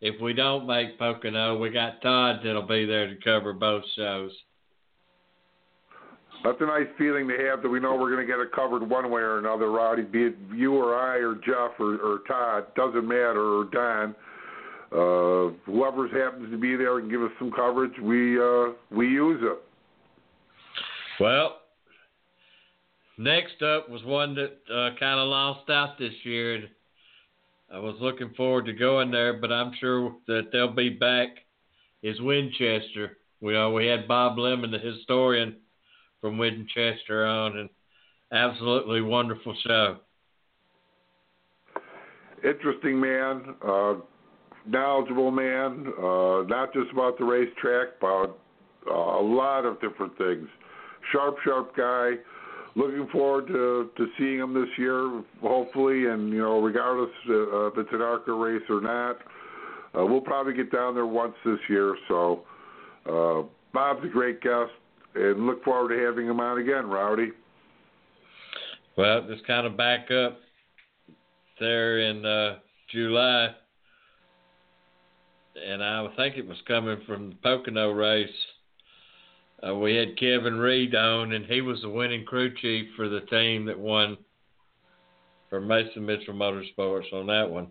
[0.00, 4.32] If we don't make Pocono, we got Todd that'll be there to cover both shows.
[6.42, 8.88] That's a nice feeling to have that we know we're going to get it covered
[8.88, 10.02] one way or another, Rowdy.
[10.02, 14.16] Be it you or I or Jeff or, or Todd, doesn't matter, or Don.
[14.90, 19.40] Uh, whoever happens to be there and give us some coverage, we uh, we use
[19.40, 19.58] it.
[21.20, 21.60] Well,
[23.22, 26.56] next up was one that uh, kind of lost out this year.
[26.56, 26.68] And
[27.72, 31.28] I was looking forward to going there, but I'm sure that they'll be back.
[32.02, 33.18] Is Winchester?
[33.40, 35.56] We uh, we had Bob Lemon, the historian
[36.20, 37.68] from Winchester, on, and
[38.32, 39.98] absolutely wonderful show.
[42.44, 43.94] Interesting man, uh,
[44.66, 48.38] knowledgeable man, uh, not just about the racetrack, but
[48.90, 50.48] uh, a lot of different things.
[51.12, 52.12] Sharp, sharp guy.
[52.74, 57.78] Looking forward to to seeing him this year, hopefully, and you know, regardless uh, if
[57.78, 59.18] it's an ARCA race or not,
[59.94, 61.94] uh, we'll probably get down there once this year.
[62.08, 62.44] So,
[63.06, 63.42] uh,
[63.74, 64.70] Bob's a great guest,
[65.14, 67.32] and look forward to having him on again, Rowdy.
[68.96, 70.38] Well, just kind of back up
[71.60, 72.58] there in uh,
[72.90, 73.48] July,
[75.66, 78.28] and I think it was coming from the Pocono race.
[79.66, 83.20] Uh, we had Kevin Reed on, and he was the winning crew chief for the
[83.22, 84.16] team that won
[85.48, 87.68] for Mason Mitchell Motorsports on that one.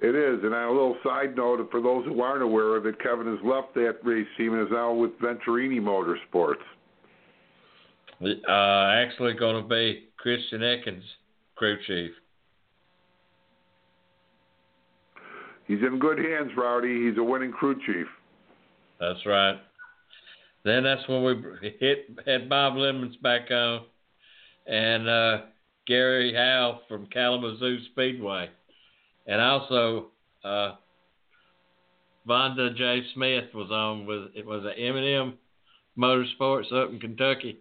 [0.00, 3.26] It is, and a little side note for those who aren't aware of it, Kevin
[3.26, 6.54] has left that race team and is now with Venturini Motorsports.
[8.22, 11.02] Uh, actually, going to be Christian Eckes,
[11.54, 12.12] crew chief.
[15.66, 17.08] He's in good hands, Rowdy.
[17.08, 18.06] He's a winning crew chief.
[19.00, 19.58] That's right.
[20.64, 23.80] Then that's when we hit had Bob Lemons back on,
[24.66, 25.38] and uh,
[25.86, 28.50] Gary Howe from Kalamazoo Speedway,
[29.26, 30.08] and also
[30.44, 30.72] uh,
[32.28, 33.02] Vonda J.
[33.14, 35.38] Smith was on with it was a M&M
[35.98, 37.58] Motorsports up in Kentucky.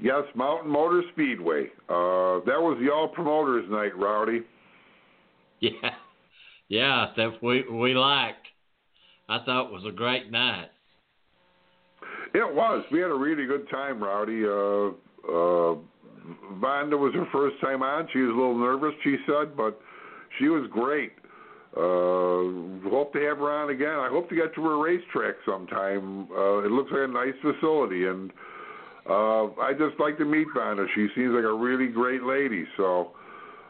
[0.00, 1.66] Yes, Mountain Motor Speedway.
[1.88, 4.42] Uh, that was the all promoters night, Rowdy.
[5.60, 5.90] Yeah,
[6.66, 8.48] yeah, that we we liked.
[9.28, 10.68] I thought was a great night.
[12.34, 12.84] It was.
[12.90, 14.44] We had a really good time, Rowdy.
[14.44, 14.96] Uh,
[15.28, 15.76] uh,
[16.60, 18.08] Vonda was her first time on.
[18.12, 19.80] She was a little nervous, she said, but
[20.38, 21.12] she was great.
[21.76, 23.98] Uh, hope to have her on again.
[23.98, 26.28] I hope to get to her racetrack sometime.
[26.30, 28.30] Uh, it looks like a nice facility, and
[29.08, 30.86] uh, I just like to meet Vonda.
[30.94, 32.66] She seems like a really great lady.
[32.76, 33.12] So,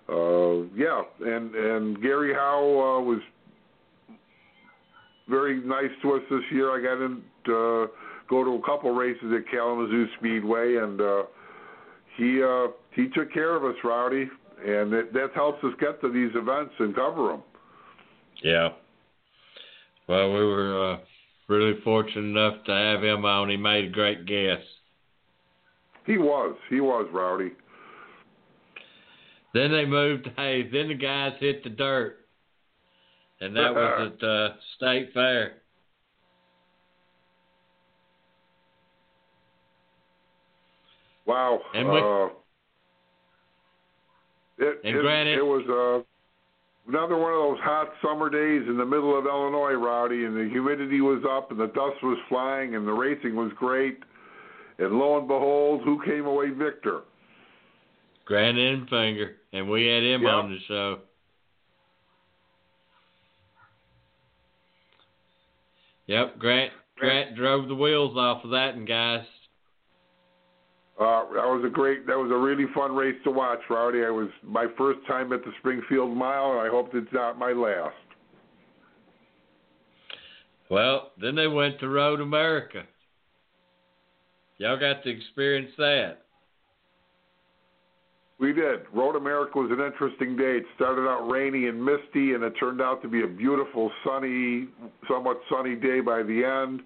[0.08, 3.20] uh, yeah, and and Gary Howe uh, was
[5.28, 6.70] very nice to us this year.
[6.70, 7.14] I got to
[7.52, 7.86] uh,
[8.28, 11.22] go to a couple races at Kalamazoo Speedway, and uh,
[12.16, 14.28] he uh, he took care of us, Rowdy,
[14.64, 17.42] and it, that helps us get to these events and cover them.
[18.42, 18.70] Yeah.
[20.08, 20.98] Well, we were uh,
[21.48, 23.48] really fortunate enough to have him on.
[23.48, 24.66] He made a great guest.
[26.04, 26.56] He was.
[26.68, 27.52] He was, Rowdy.
[29.54, 30.28] Then they moved.
[30.36, 32.21] Hey, then the guys hit the dirt,
[33.42, 34.26] and that was uh-huh.
[34.26, 35.54] at uh, State Fair.
[41.26, 41.60] Wow.
[41.74, 42.26] And, we, uh,
[44.58, 48.76] it, and it, granted, it was uh, another one of those hot summer days in
[48.76, 52.76] the middle of Illinois, Rowdy, and the humidity was up, and the dust was flying,
[52.76, 53.98] and the racing was great.
[54.78, 57.00] And lo and behold, who came away victor?
[58.24, 60.32] Grant Enfinger, and we had him yep.
[60.32, 60.98] on the show.
[66.12, 69.24] Yep, Grant Grant drove the wheels off of that, and guys,
[71.00, 74.04] Uh, that was a great, that was a really fun race to watch, Rowdy.
[74.04, 77.52] I was my first time at the Springfield Mile, and I hope it's not my
[77.52, 77.96] last.
[80.68, 82.82] well, then they went to Road America.
[84.58, 86.26] Y'all got to experience that.
[88.42, 88.80] We did.
[88.92, 90.56] Road America was an interesting day.
[90.56, 94.66] It started out rainy and misty, and it turned out to be a beautiful, sunny,
[95.06, 96.80] somewhat sunny day by the end,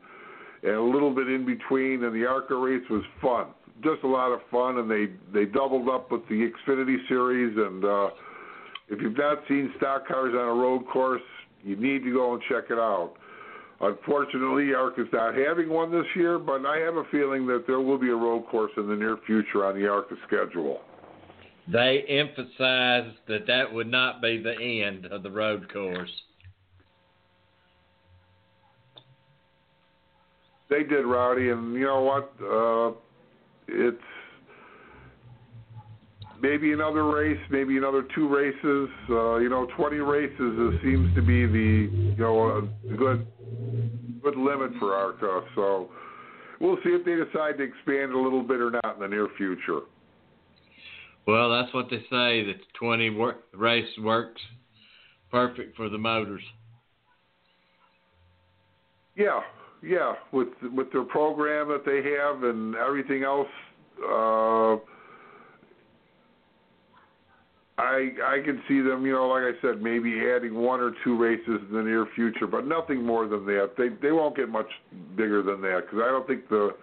[0.62, 2.04] and a little bit in between.
[2.04, 3.46] And the ARCA race was fun,
[3.82, 4.76] just a lot of fun.
[4.76, 7.56] And they they doubled up with the Xfinity Series.
[7.56, 8.10] And uh,
[8.90, 11.22] if you've not seen stock cars on a road course,
[11.64, 13.14] you need to go and check it out.
[13.80, 17.98] Unfortunately, ARCA's not having one this year, but I have a feeling that there will
[17.98, 20.80] be a road course in the near future on the ARCA schedule.
[21.72, 26.10] They emphasized that that would not be the end of the road course.
[30.68, 32.32] They did, Rowdy, and you know what?
[32.42, 32.92] Uh,
[33.68, 34.02] it's
[36.40, 38.88] maybe another race, maybe another two races.
[39.08, 43.26] Uh, you know, 20 races seems to be the you know a good
[44.22, 45.46] good limit for ARCA.
[45.54, 45.90] So
[46.60, 49.28] we'll see if they decide to expand a little bit or not in the near
[49.36, 49.80] future.
[51.26, 52.44] Well, that's what they say.
[52.44, 54.40] That the 20 wor- race works
[55.30, 56.42] perfect for the motors.
[59.16, 59.40] Yeah,
[59.82, 63.48] yeah, with with their program that they have and everything else,
[64.02, 64.76] uh,
[67.78, 69.06] I I can see them.
[69.06, 72.46] You know, like I said, maybe adding one or two races in the near future,
[72.46, 73.70] but nothing more than that.
[73.78, 74.68] They they won't get much
[75.16, 76.74] bigger than that because I don't think the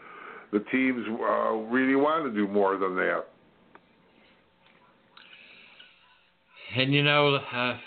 [0.52, 3.26] the teams uh, really want to do more than that.
[6.76, 7.78] And you know, uh,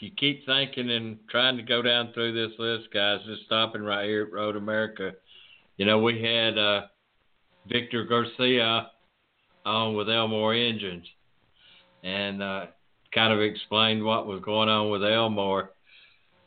[0.00, 3.20] you keep thinking and trying to go down through this list, guys.
[3.26, 5.12] Just stopping right here at Road America.
[5.78, 6.82] You know, we had uh,
[7.66, 8.90] Victor Garcia
[9.64, 11.06] on with Ilmor Engines,
[12.02, 12.66] and uh,
[13.14, 15.68] kind of explained what was going on with Ilmor,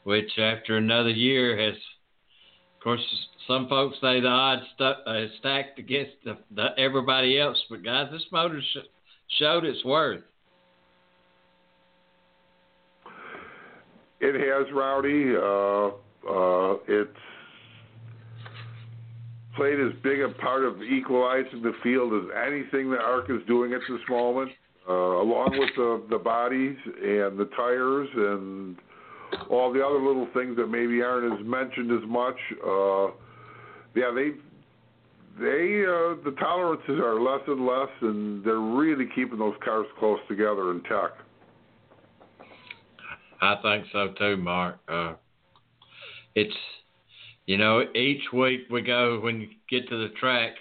[0.03, 3.01] which after another year has, of course,
[3.47, 8.09] some folks say the odds stu- uh, stacked against the, the, everybody else, but guys,
[8.11, 8.87] this motor sh-
[9.39, 10.21] showed its worth.
[14.19, 15.35] It has Rowdy.
[15.35, 15.87] Uh,
[16.27, 17.17] uh, it's
[19.55, 23.73] played as big a part of equalizing the field as anything that ARC is doing
[23.73, 24.51] at this moment,
[24.87, 28.75] uh, along with the, the bodies and the tires and
[29.49, 32.35] all the other little things that maybe aren't as mentioned as much.
[32.65, 33.07] Uh,
[33.95, 34.31] yeah, they
[35.39, 40.19] they uh, the tolerances are less and less, and they're really keeping those cars close
[40.27, 41.11] together in tech.
[43.41, 44.77] I think so too, Mark.
[44.87, 45.13] Uh,
[46.33, 46.55] it's
[47.45, 50.53] you know each week we go when you get to the track.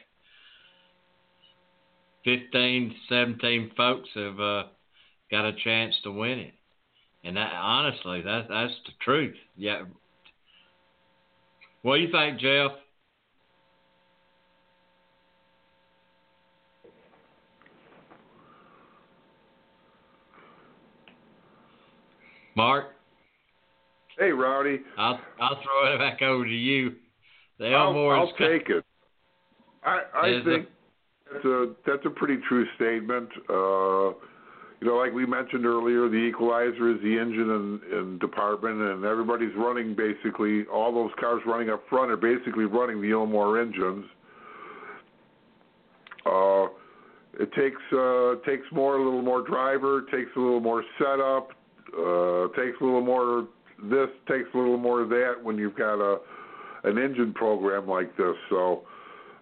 [2.24, 4.62] 15, 17 folks have uh,
[5.30, 6.54] got a chance to win it,
[7.22, 9.36] and that, honestly, that that's the truth.
[9.56, 9.82] Yeah.
[11.82, 12.70] What do you think, Jeff?
[22.56, 22.86] Mark?
[24.18, 24.80] Hey, Rowdy.
[24.96, 26.94] I'll I'll throw it back over to you.
[27.58, 28.84] The I'll, I'll take it.
[29.84, 30.68] I, I think
[31.32, 33.28] that's a that's a pretty true statement.
[33.48, 34.14] Uh,
[34.80, 39.04] you know, like we mentioned earlier, the equalizer is the engine and, and department, and
[39.04, 44.04] everybody's running basically all those cars running up front are basically running the Ilmor engines.
[46.26, 46.66] Uh,
[47.40, 51.50] it takes uh, takes more, a little more driver, takes a little more setup,
[51.98, 53.48] uh, takes a little more
[53.82, 56.18] this, takes a little more of that when you've got a
[56.84, 58.34] an engine program like this.
[58.50, 58.82] So,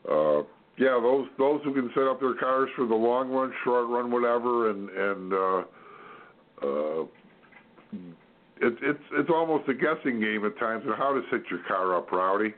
[0.08, 0.42] uh,
[0.78, 4.10] yeah, those those who can set up their cars for the long run, short run,
[4.10, 5.62] whatever, and and uh,
[6.62, 7.04] uh,
[8.60, 11.96] it's it's it's almost a guessing game at times on how to set your car
[11.96, 12.54] up, Rowdy.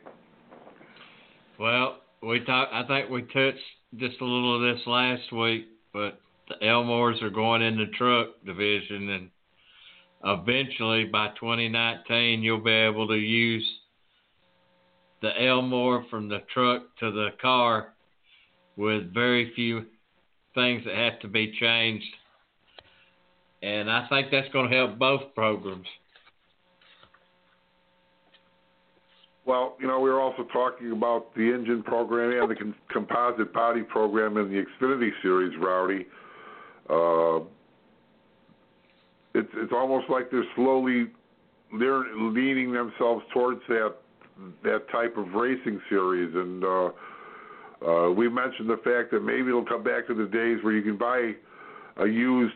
[1.59, 2.73] Well, we talked.
[2.73, 3.59] I think we touched
[3.97, 8.29] just a little of this last week, but the Ilmors are going in the truck
[8.45, 9.31] division, and
[10.25, 13.67] eventually by 2019, you'll be able to use
[15.21, 17.95] the Ilmor from the truck to the car
[18.77, 19.85] with very few
[20.55, 22.05] things that have to be changed.
[23.63, 25.87] And I think that's going to help both programs.
[29.47, 33.53] Well, you know, we were also talking about the engine program and the com- composite
[33.53, 36.07] body program in the Xfinity Series, Rowdy.
[36.89, 37.45] Uh,
[39.35, 41.07] it's it's almost like they're slowly
[41.79, 43.95] they're leaning themselves towards that
[44.63, 46.91] that type of racing series, and uh,
[47.87, 50.83] uh, we mentioned the fact that maybe it'll come back to the days where you
[50.83, 51.33] can buy
[52.03, 52.55] a used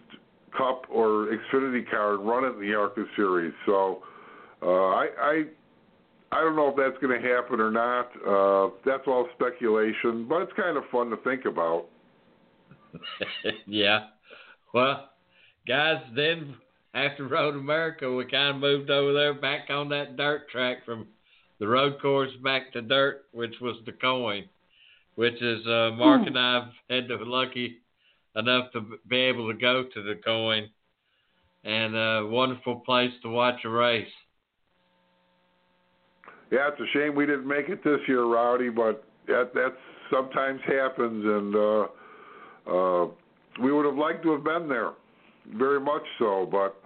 [0.57, 3.53] Cup or Xfinity car and run it in the ARCA series.
[3.66, 4.03] So
[4.62, 5.45] uh, I, I
[6.33, 8.09] I don't know if that's going to happen or not.
[8.26, 11.87] Uh, that's all speculation, but it's kind of fun to think about.
[13.66, 14.07] yeah.
[14.74, 15.11] Well,
[15.66, 16.55] guys, then
[16.95, 21.07] after Road America, we kind of moved over there back on that dirt track from
[21.59, 24.49] the road course back to dirt, which was DuQuoin,
[25.16, 27.78] which is uh, Mark and I've had the lucky
[28.36, 30.68] enough to be able to go to DuQuoin,
[31.64, 34.07] and a wonderful place to watch a race.
[36.51, 39.74] Yeah, it's a shame we didn't make it this year, Rowdy, but that that
[40.11, 41.86] sometimes happens, and uh,
[42.70, 43.09] uh,
[43.61, 44.93] we would have liked to have been there,
[45.55, 46.49] very much so.
[46.51, 46.77] But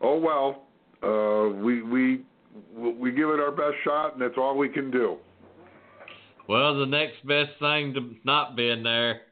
[0.00, 0.62] oh well,
[1.02, 2.22] uh, we we
[2.74, 5.16] we give it our best shot, and that's all we can do.
[6.48, 9.22] Well, the next best thing to not being there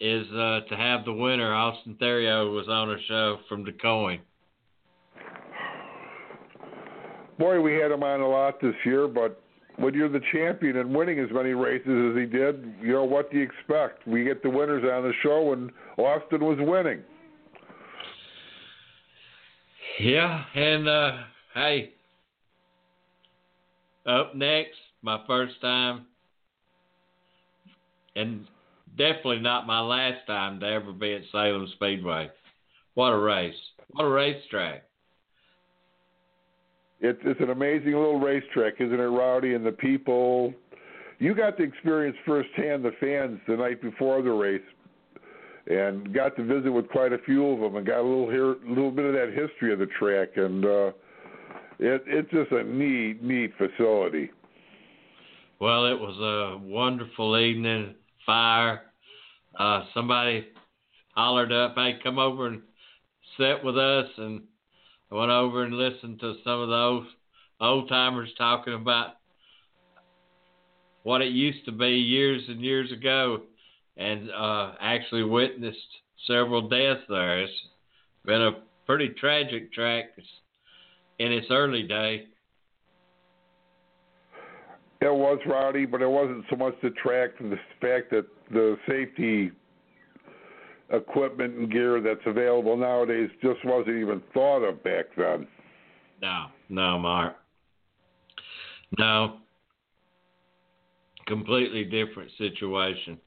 [0.00, 1.54] is uh, to have the winner.
[1.54, 4.20] Austin Theriault was on a show from DuQuoin.
[7.38, 9.42] Boy, we had him on a lot this year, but
[9.76, 13.30] when you're the champion and winning as many races as he did, you know what
[13.30, 14.06] do you expect?
[14.06, 17.02] We get the winners on the show, and Austin was winning.
[20.00, 21.12] Yeah, and uh,
[21.54, 21.92] hey,
[24.06, 26.06] up next, my first time,
[28.16, 28.46] and
[28.96, 32.30] definitely not my last time to ever be at Salem Speedway.
[32.94, 33.54] What a race!
[33.90, 34.84] What a racetrack!
[37.00, 39.54] It's it's an amazing little racetrack, isn't it, Rowdy?
[39.54, 40.54] And the people,
[41.18, 44.62] you got to experience firsthand the fans the night before the race,
[45.66, 48.56] and got to visit with quite a few of them, and got a little here,
[48.66, 50.92] little bit of that history of the track, and uh,
[51.78, 54.30] it it's just a neat, neat facility.
[55.60, 57.94] Well, it was a wonderful evening.
[58.26, 58.82] Fire.
[59.58, 60.46] Uh, somebody
[61.14, 62.62] hollered up, "Hey, come over and
[63.36, 64.42] sit with us," and
[65.10, 67.06] I went over and listened to some of those
[67.60, 69.16] old timers talking about
[71.04, 73.42] what it used to be years and years ago,
[73.96, 75.78] and uh, actually witnessed
[76.26, 77.40] several deaths there.
[77.40, 77.52] It's
[78.24, 78.52] been a
[78.86, 80.04] pretty tragic track
[81.18, 82.26] in its early day.
[85.00, 88.76] It was rowdy, but it wasn't so much the track from the fact that the
[88.88, 89.50] safety
[90.92, 95.46] equipment and gear that's available nowadays just wasn't even thought of back then.
[96.20, 97.36] No, no, Mark.
[98.98, 99.38] No.
[101.26, 103.18] Completely different situation.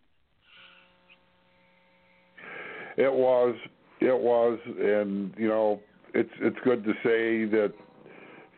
[2.98, 3.56] It was,
[4.00, 5.82] it was, and you know,
[6.14, 7.74] it's it's good to say that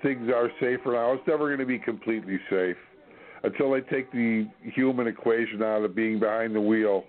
[0.04, 1.14] things are safer now.
[1.14, 2.78] It's never going to be completely safe
[3.44, 7.04] until they take the human equation out of being behind the wheel.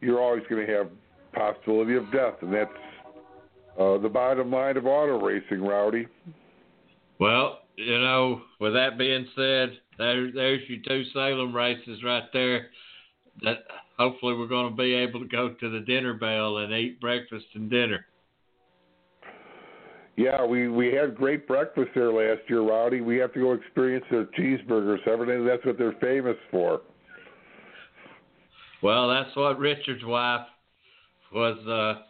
[0.00, 0.88] You're always going to have
[1.32, 2.70] possibility of death, and that's
[3.78, 6.06] uh, the bottom line of auto racing, Rowdy.
[7.18, 12.68] Well, you know, with that being said, there, there's your two Salem races right there.
[13.42, 13.58] That
[13.98, 17.46] hopefully we're going to be able to go to the dinner bell and eat breakfast
[17.54, 18.06] and dinner.
[20.16, 23.00] Yeah, we we had great breakfast there last year, Rowdy.
[23.00, 25.06] We have to go experience their cheeseburgers.
[25.06, 26.80] Evidently, that's what they're famous for.
[28.82, 30.46] Well, that's what Richard's wife
[31.32, 32.02] was uh,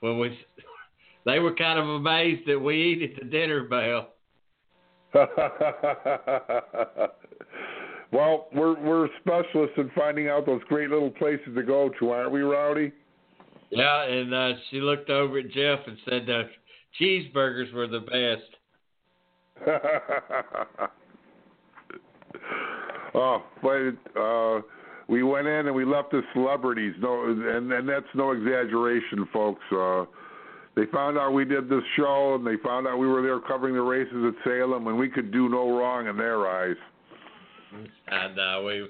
[0.00, 0.38] when we
[1.26, 4.08] they were kind of amazed that we eat at the dinner bell.
[8.12, 12.30] well, we're we're specialists in finding out those great little places to go to, aren't
[12.30, 12.92] we, Rowdy?
[13.70, 16.50] Yeah, and uh, she looked over at Jeff and said the
[17.00, 18.42] cheeseburgers were the best.
[23.14, 24.60] oh, but uh,
[25.08, 26.94] we went in and we left the celebrities.
[27.00, 29.62] No, and and that's no exaggeration, folks.
[29.74, 30.04] Uh,
[30.76, 33.74] they found out we did this show, and they found out we were there covering
[33.74, 36.76] the races at Salem, and we could do no wrong in their eyes.
[38.08, 38.88] And uh, we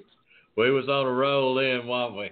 [0.57, 2.31] we was on a roll then, weren't we?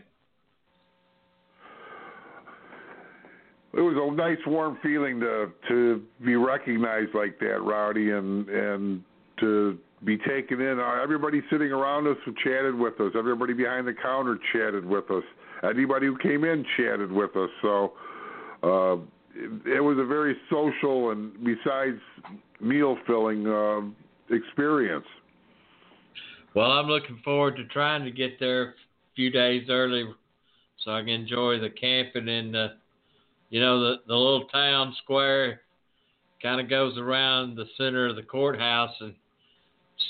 [3.73, 9.03] It was a nice, warm feeling to to be recognized like that, Rowdy, and and
[9.39, 10.81] to be taken in.
[10.81, 13.13] Uh, everybody sitting around us who chatted with us.
[13.17, 15.23] Everybody behind the counter chatted with us.
[15.63, 17.51] Anybody who came in chatted with us.
[17.63, 17.93] So
[18.63, 18.95] uh,
[19.35, 22.01] it, it was a very social and besides
[22.61, 25.07] meal filling uh, experience.
[26.55, 28.75] Well, I'm looking forward to trying to get there a
[29.15, 30.05] few days early
[30.85, 32.75] so I can enjoy the camping in the,
[33.51, 35.63] you know, the the little town square.
[36.43, 39.15] Kind of goes around the center of the courthouse and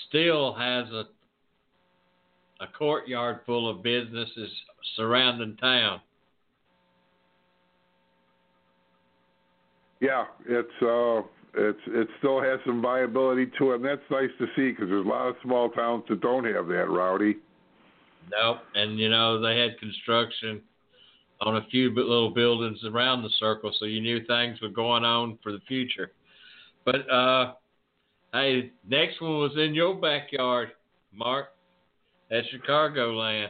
[0.09, 1.05] still has a
[2.61, 4.51] a courtyard full of businesses
[4.97, 6.01] surrounding town.
[10.01, 11.23] Yeah, it's uh,
[11.55, 15.07] it's it still has some viability to it, and that's nice to see because there's
[15.07, 17.37] a lot of small towns that don't have that, Rowdy.
[18.31, 20.61] Nope, and you know they had construction
[21.41, 25.39] on a few little buildings around the circle, so you knew things were going on
[25.43, 26.13] for the future.
[26.85, 27.55] But uh,
[28.33, 30.71] hey, next one was in your backyard,
[31.13, 31.49] Mark,
[32.31, 33.49] at Chicagoland.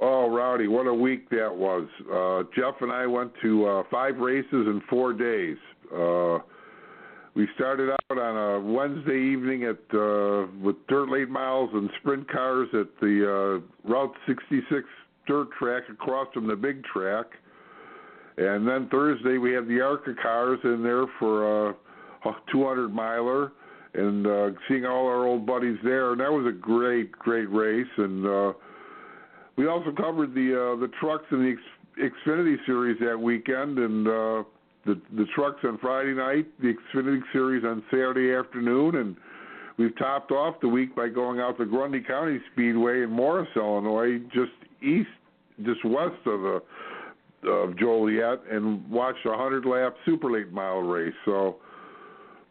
[0.00, 1.86] Oh, Rowdy, what a week that was.
[2.12, 5.56] Uh, Jeff and I went to uh, five races in four days.
[5.94, 6.38] Uh,
[7.34, 12.30] we started out on a Wednesday evening at uh, with dirt late models and sprint
[12.30, 14.84] cars at the uh, Route 66
[15.26, 17.26] dirt track across from the big track.
[18.36, 21.74] And then Thursday we had the ARCA cars in there for a
[22.50, 23.52] 200 miler
[23.94, 26.12] and uh, seeing all our old buddies there.
[26.12, 27.86] And that was a great, great race.
[27.98, 28.52] And uh,
[29.56, 34.42] we also covered the uh, the trucks in the Xfinity Series that weekend, and uh,
[34.86, 39.16] the the trucks on Friday night, the Xfinity Series on Saturday afternoon, and
[39.78, 44.18] we've topped off the week by going out to Grundy County Speedway in Morris, Illinois,
[44.32, 44.52] just
[44.82, 45.08] east,
[45.64, 46.62] just west of the
[47.48, 51.14] of Joliet, and watched a hundred lap super late model race.
[51.24, 51.56] So.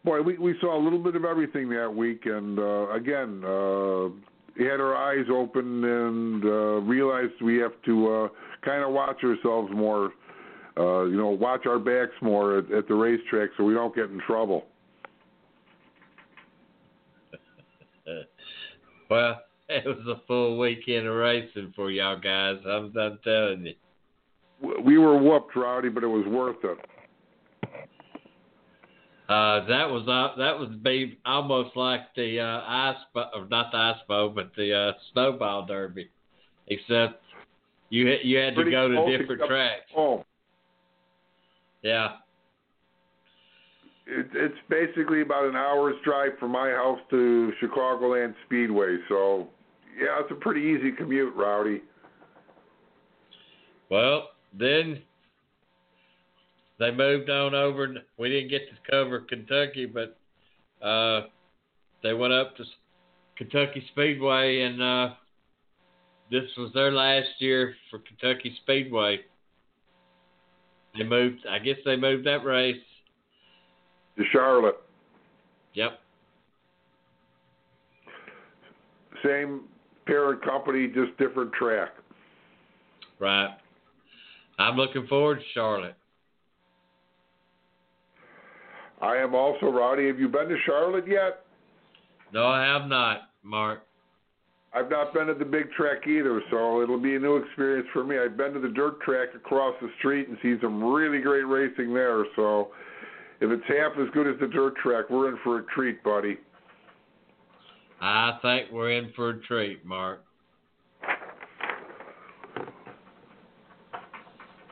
[0.04, 4.08] Boy, we we saw a little bit of everything that week, and uh, again, uh,
[4.58, 8.28] had our eyes open and uh, realized we have to uh,
[8.64, 10.10] kind of watch ourselves more.
[10.78, 14.10] Uh, you know, watch our backs more at, at the racetrack so we don't get
[14.10, 14.64] in trouble.
[19.10, 22.56] well, it was a full weekend of racing for y'all guys.
[22.66, 23.74] I'm, I'm telling you.
[24.82, 26.78] We were whooped, Rowdy, but it was worth it.
[29.28, 33.78] Uh, that was uh, that was be almost like the uh, ice, or not the
[33.78, 36.10] ice but the uh, snowball derby,
[36.66, 37.22] except
[37.88, 39.90] you you had Pretty to go to different tracks.
[39.94, 40.22] home.
[41.82, 42.12] Yeah,
[44.06, 48.98] It, it's basically about an hour's drive from my house to Chicagoland Speedway.
[49.08, 49.48] So,
[49.98, 51.82] yeah, it's a pretty easy commute, Rowdy.
[53.90, 54.28] Well,
[54.58, 55.02] then
[56.78, 57.94] they moved on over.
[58.18, 60.16] We didn't get to cover Kentucky, but
[60.84, 61.26] uh,
[62.02, 62.64] they went up to
[63.36, 65.14] Kentucky Speedway, and uh,
[66.30, 69.20] this was their last year for Kentucky Speedway.
[70.96, 71.46] They moved.
[71.48, 72.76] I guess they moved that race.
[74.18, 74.76] To Charlotte.
[75.74, 75.98] Yep.
[79.24, 79.62] Same
[80.06, 81.90] parent company, just different track.
[83.18, 83.56] Right.
[84.58, 85.94] I'm looking forward to Charlotte.
[89.00, 90.06] I am also, Rowdy.
[90.08, 91.44] Have you been to Charlotte yet?
[92.32, 93.82] No, I have not, Mark.
[94.74, 98.04] I've not been to the big track either, so it'll be a new experience for
[98.04, 98.18] me.
[98.18, 101.92] I've been to the dirt track across the street and seen some really great racing
[101.92, 102.24] there.
[102.36, 102.68] So
[103.40, 106.38] if it's half as good as the dirt track, we're in for a treat, buddy.
[108.00, 110.24] I think we're in for a treat, Mark.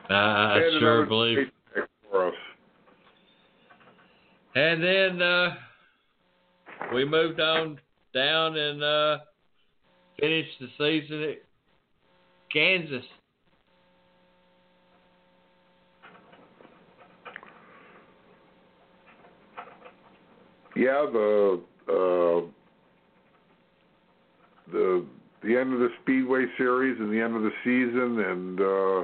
[0.09, 1.47] I, And sure believe.
[1.73, 2.33] track for us.
[4.55, 5.55] And then uh,
[6.93, 7.79] we moved on
[8.13, 9.17] down and uh,
[10.21, 11.37] finished the season at
[12.53, 13.05] Kansas.
[20.75, 22.47] Yeah, the uh,
[24.71, 25.05] the
[25.43, 29.03] the end of the Speedway Series and the end of the season, and uh,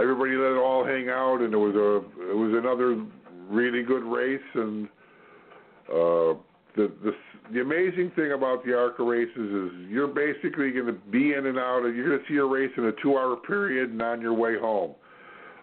[0.00, 1.96] everybody let it all hang out, and it was a
[2.30, 3.02] it was another
[3.50, 4.88] really good race, and
[5.92, 6.34] uh,
[6.76, 7.12] the the
[7.52, 11.58] the amazing thing about the ARCA races is you're basically going to be in and
[11.58, 11.84] out.
[11.84, 14.58] Of you're going to see a race in a two-hour period and on your way
[14.58, 14.94] home.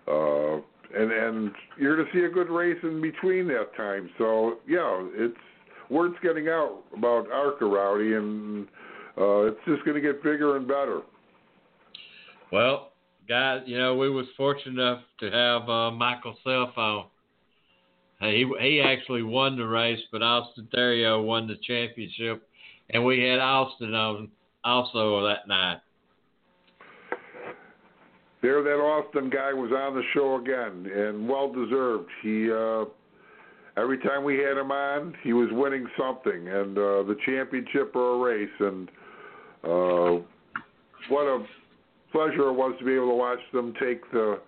[0.07, 0.55] Uh,
[0.97, 4.09] and and you're going to see a good race in between that time.
[4.17, 5.35] So yeah, it's
[5.89, 8.67] word's getting out about Arca Rowdy, and
[9.17, 11.01] uh, it's just going to get bigger and better.
[12.51, 12.91] Well,
[13.27, 17.05] guys, you know we was fortunate enough to have uh, Michael cell phone
[18.21, 22.47] he he actually won the race, but Austin Theriault won the championship,
[22.89, 24.29] and we had Austin on
[24.63, 25.79] also that night.
[28.41, 32.09] There, that Austin guy was on the show again, and well deserved.
[32.21, 32.85] He uh,
[33.75, 38.15] every time we had him on, he was winning something, and uh, the championship or
[38.15, 38.89] a race, and
[39.63, 40.21] uh,
[41.09, 41.45] what a
[42.11, 44.39] pleasure it was to be able to watch them take the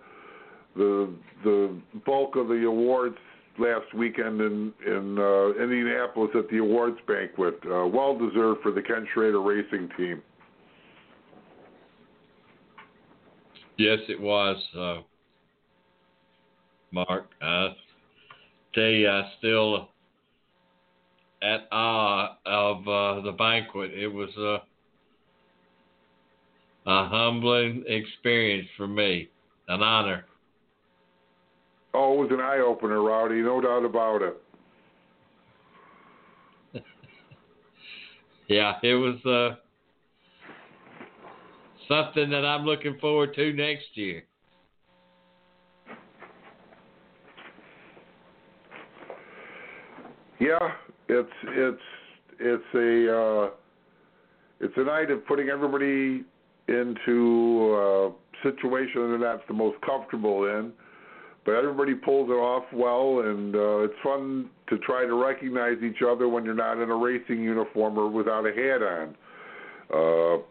[0.76, 1.12] the
[1.44, 3.16] the bulk of the awards
[3.58, 7.58] last weekend in in uh, Indianapolis at the awards banquet.
[7.64, 10.22] Uh, well deserved for the Ken Schrader Racing Team.
[13.76, 15.02] Yes, it was, uh,
[16.90, 17.30] Mark.
[17.40, 17.76] I
[18.74, 19.88] tell you, I still
[21.42, 23.92] at awe of uh, the banquet.
[23.94, 24.58] It was a,
[26.90, 29.28] a humbling experience for me,
[29.68, 30.24] an honor.
[32.00, 34.40] Oh, it was an eye opener, Rowdy, no doubt about it.
[38.48, 39.16] yeah, it was.
[39.26, 39.56] Uh,
[41.88, 44.22] something that I'm looking forward to next year.
[50.38, 50.58] Yeah,
[51.08, 51.82] it's it's
[52.38, 53.50] it's a uh,
[54.60, 56.24] it's a night of putting everybody
[56.68, 58.12] into a
[58.44, 60.70] situation that that's the most comfortable in,
[61.48, 66.02] but everybody pulls it off well, and uh, it's fun to try to recognize each
[66.06, 69.16] other when you're not in a racing uniform or without a hat on.
[69.88, 70.42] Uh,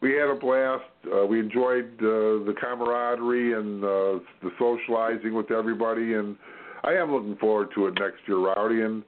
[0.00, 0.84] we had a blast.
[1.12, 6.36] Uh, we enjoyed uh, the camaraderie and uh, the socializing with everybody, and
[6.84, 8.82] I am looking forward to it next year, Rowdy.
[8.82, 9.02] And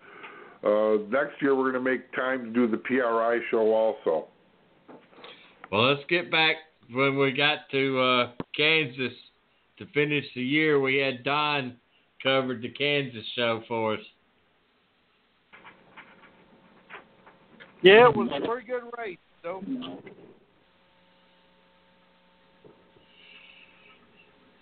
[0.64, 4.26] uh, next year we're going to make time to do the PRI show also.
[5.70, 6.56] Well, let's get back
[6.90, 9.12] when we got to uh, Kansas
[9.78, 10.80] to finish the year.
[10.80, 11.76] We had Don
[12.22, 14.00] covered the Kansas show for us.
[17.82, 19.18] Yeah, it was a pretty good race.
[19.42, 19.62] So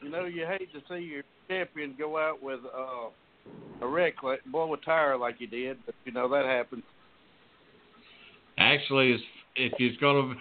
[0.03, 3.09] you know, you hate to see your champion go out with uh,
[3.81, 6.83] a wreck, like blow a tire like he did, but you know that happens.
[8.59, 9.19] Actually,
[9.57, 10.41] if he's going to,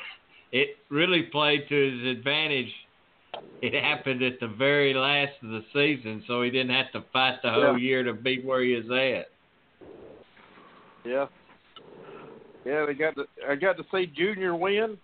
[0.52, 2.72] it really played to his advantage.
[3.62, 7.42] It happened at the very last of the season, so he didn't have to fight
[7.42, 7.78] the whole yeah.
[7.78, 9.30] year to be where he is at.
[11.06, 11.28] Yeah.
[12.66, 13.26] Yeah, they got to.
[13.50, 14.98] I got to see Junior win.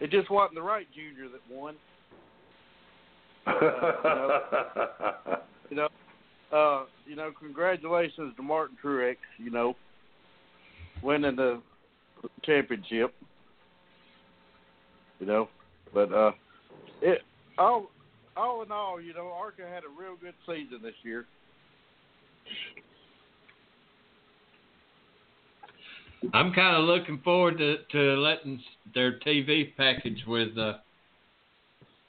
[0.00, 1.74] It just wasn't the right junior that won.
[3.46, 5.36] Uh,
[5.70, 5.88] you know,
[6.50, 9.16] you know, uh, you know, congratulations to Martin Truex.
[9.38, 9.74] You know,
[11.02, 11.60] winning the
[12.44, 13.14] championship.
[15.20, 15.48] You know,
[15.92, 16.32] but uh,
[17.02, 17.22] it
[17.58, 17.88] all
[18.38, 21.24] all in all, you know, Arca had a real good season this year.
[26.32, 28.60] I'm kind of looking forward to, to letting
[28.94, 30.74] their TV package with uh,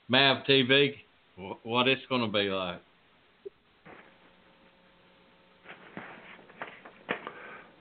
[0.07, 0.95] Mav TV,
[1.63, 2.81] what it's going to be like.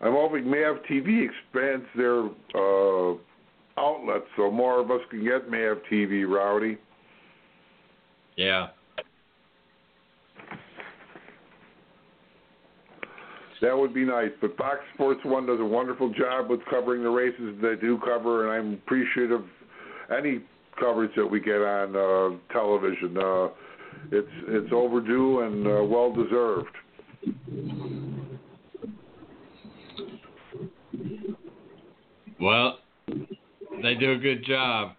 [0.00, 2.24] I'm hoping Mav TV expands their
[2.54, 3.16] uh,
[3.78, 6.78] outlets so more of us can get Mav TV, Rowdy.
[8.36, 8.68] Yeah.
[13.60, 14.30] That would be nice.
[14.40, 18.44] But Fox Sports One does a wonderful job with covering the races they do cover,
[18.44, 19.44] and I'm appreciative of
[20.16, 20.40] any
[20.78, 23.18] coverage that we get on uh, television.
[23.18, 23.48] Uh,
[24.12, 26.68] it's it's overdue and uh, well deserved.
[32.40, 32.78] Well,
[33.82, 34.92] they do a good job.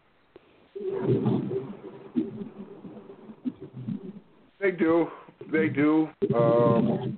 [4.60, 5.08] They do.
[5.52, 6.10] They do.
[6.36, 7.18] Um,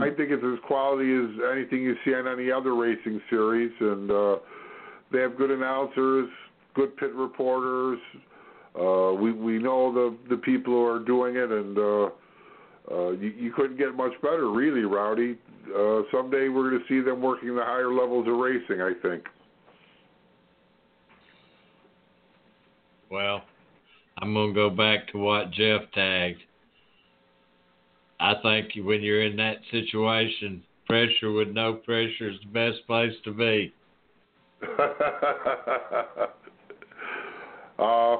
[0.00, 4.10] I think it's as quality as anything you see on any other racing series, and
[4.10, 4.36] uh,
[5.12, 6.28] they have good announcers,
[6.74, 7.98] good pit reporters.
[8.78, 12.10] Uh, we we know the the people who are doing it, and uh,
[12.90, 15.36] uh, you, you couldn't get much better, really, Rowdy.
[15.68, 18.80] Uh, someday we're going to see them working the higher levels of racing.
[18.80, 19.24] I think.
[23.12, 23.42] Well,
[24.16, 26.40] I'm to go back to what Jeff tagged.
[28.18, 33.12] I think when you're in that situation, pressure with no pressure is the best place
[33.24, 33.74] to be.
[37.78, 38.16] uh,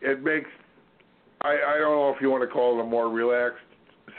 [0.00, 0.50] it makes
[1.40, 3.64] I, I don't know if you want to call it a more relaxed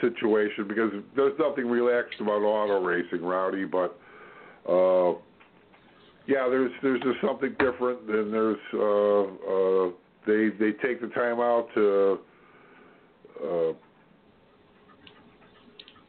[0.02, 3.98] situation because there's nothing relaxed about auto racing, Rowdy, but
[4.68, 5.14] uh,
[6.30, 9.90] yeah, there's there's just something different, and there's uh, uh,
[10.26, 12.18] they they take the time out to
[13.42, 13.72] uh,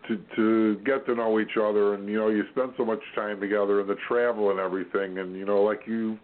[0.07, 3.41] to to get to know each other, and you know you spend so much time
[3.41, 6.19] together, and the travel and everything, and you know like you.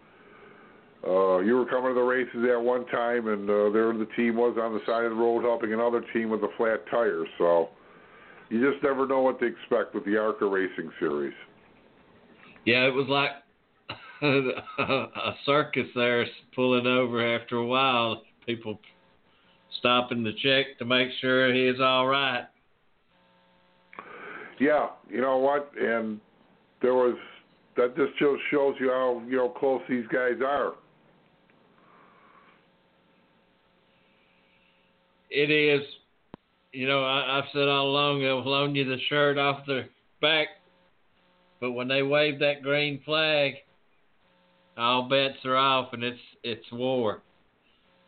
[1.06, 4.34] Uh, you were coming to the races at one time, and uh, there the team
[4.34, 7.24] was on the side of the road helping another team with a flat tire.
[7.38, 7.68] So
[8.48, 11.34] you just never know what to expect with the ARCA Racing Series.
[12.64, 13.30] Yeah, it was like
[14.22, 18.22] a circus there pulling over after a while.
[18.46, 18.80] People
[19.78, 22.46] stopping to check to make sure he's all right.
[24.58, 25.70] Yeah, you know what?
[25.80, 26.20] And
[26.82, 27.16] there was
[27.76, 30.72] that just shows you how you know close these guys are.
[35.30, 35.86] It is.
[36.72, 39.88] You know, I, I've said all along they'll loan you the shirt off their
[40.20, 40.48] back,
[41.60, 43.54] but when they wave that green flag,
[44.78, 47.22] all bets are off and it's it's war.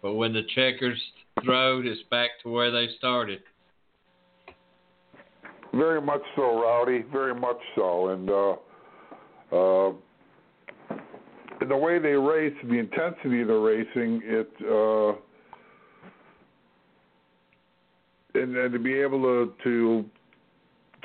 [0.03, 0.99] But when the checkers
[1.45, 3.41] throw, it's back to where they started.
[5.75, 7.05] Very much so, Rowdy.
[7.13, 8.53] Very much so, and uh,
[9.57, 9.93] uh,
[11.69, 14.51] the way they race, the intensity of the racing, it.
[14.63, 15.19] Uh,
[18.35, 20.05] and, and to be able to to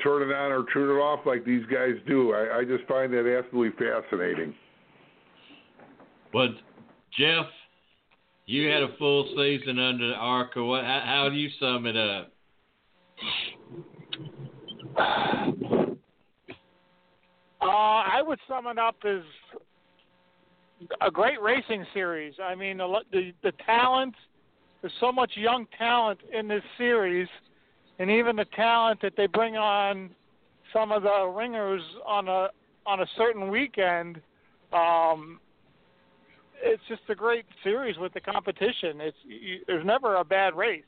[0.02, 3.12] turn it on or turn it off like these guys do, I, I just find
[3.12, 4.54] that absolutely fascinating.
[6.32, 6.50] But
[7.18, 7.46] Jeff,
[8.46, 10.62] you had a full season under ARCA.
[10.62, 10.84] What?
[10.84, 12.32] How, how do you sum it up?
[17.60, 19.22] Uh, I would sum it up as
[21.00, 22.34] a great racing series.
[22.42, 24.14] I mean, the the, the talent.
[24.82, 27.28] There's so much young talent in this series,
[27.98, 30.10] and even the talent that they bring on
[30.72, 32.48] some of the ringers on a
[32.86, 34.20] on a certain weekend.
[34.72, 35.40] Um,
[36.62, 39.00] it's just a great series with the competition.
[39.00, 40.84] It's you, there's never a bad race.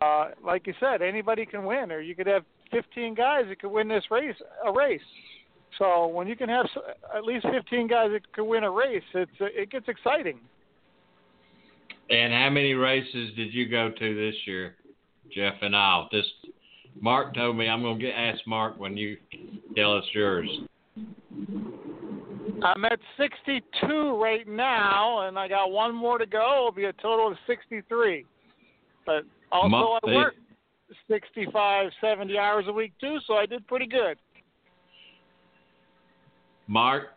[0.00, 3.70] Uh, like you said, anybody can win, or you could have 15 guys that could
[3.70, 5.00] win this race a race.
[5.78, 6.66] So when you can have
[7.16, 10.38] at least 15 guys that could win a race, it's it gets exciting.
[12.10, 14.74] And how many races did you go to this year,
[15.32, 16.08] Jeff and Al?
[16.10, 16.28] Just
[17.00, 19.16] Mark told me I'm gonna get ask Mark when you
[19.76, 20.48] tell us yours.
[22.62, 26.56] I'm at 62 right now, and I got one more to go.
[26.58, 28.24] It'll be a total of 63.
[29.06, 30.34] But also, I work
[31.08, 34.18] 65, 70 hours a week too, so I did pretty good.
[36.66, 37.08] Mark?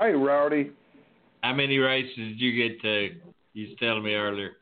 [0.00, 0.72] Hey, Rowdy.
[1.42, 3.10] How many races did you get to?
[3.54, 4.52] You was telling me earlier.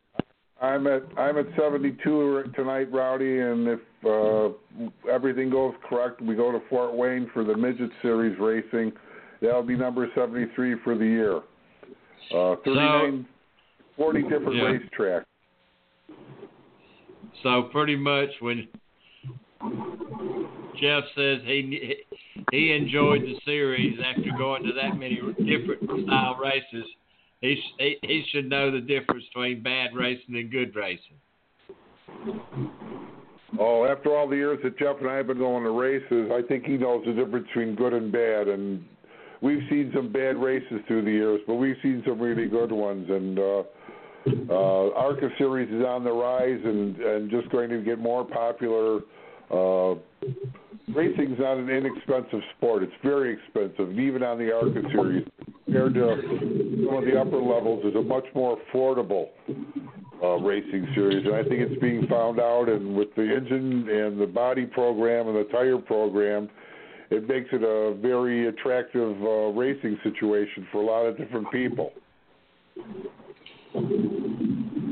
[0.61, 6.51] I'm at I'm at 72 tonight, Rowdy, and if uh, everything goes correct, we go
[6.51, 8.93] to Fort Wayne for the midget series racing.
[9.41, 11.37] That'll be number 73 for the year.
[12.35, 13.35] Uh, 39, so,
[13.97, 14.63] 40 different yeah.
[14.63, 15.25] racetracks.
[17.43, 18.67] So pretty much when
[20.81, 21.95] Jeff says he
[22.51, 26.85] he enjoyed the series after going to that many different style races,
[27.41, 31.19] he, he he should know the difference between bad racing and good racing.
[33.59, 36.43] Oh, after all the years that Jeff and I have been going to races, I
[36.47, 38.49] think he knows the difference between good and bad.
[38.49, 38.85] And
[39.41, 43.09] we've seen some bad races through the years, but we've seen some really good ones.
[43.09, 43.63] And uh,
[44.51, 49.01] uh, ARCA series is on the rise and and just going to get more popular.
[49.51, 49.95] Uh,
[50.95, 52.83] racing's not an inexpensive sport.
[52.83, 55.27] It's very expensive, even on the ARCA series,
[55.69, 56.17] compared to
[56.87, 59.29] some of the upper levels, is a much more affordable
[60.23, 61.27] uh, racing series.
[61.27, 65.29] And I think it's being found out, and with the engine and the body program
[65.29, 66.49] and the tire program,
[67.11, 71.93] it makes it a very attractive uh, racing situation for a lot of different people.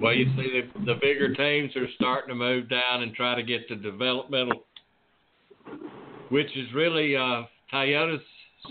[0.02, 3.42] Well, you see, the, the bigger teams are starting to move down and try to
[3.42, 4.64] get to developmental,
[6.28, 8.20] which is really uh, Toyota's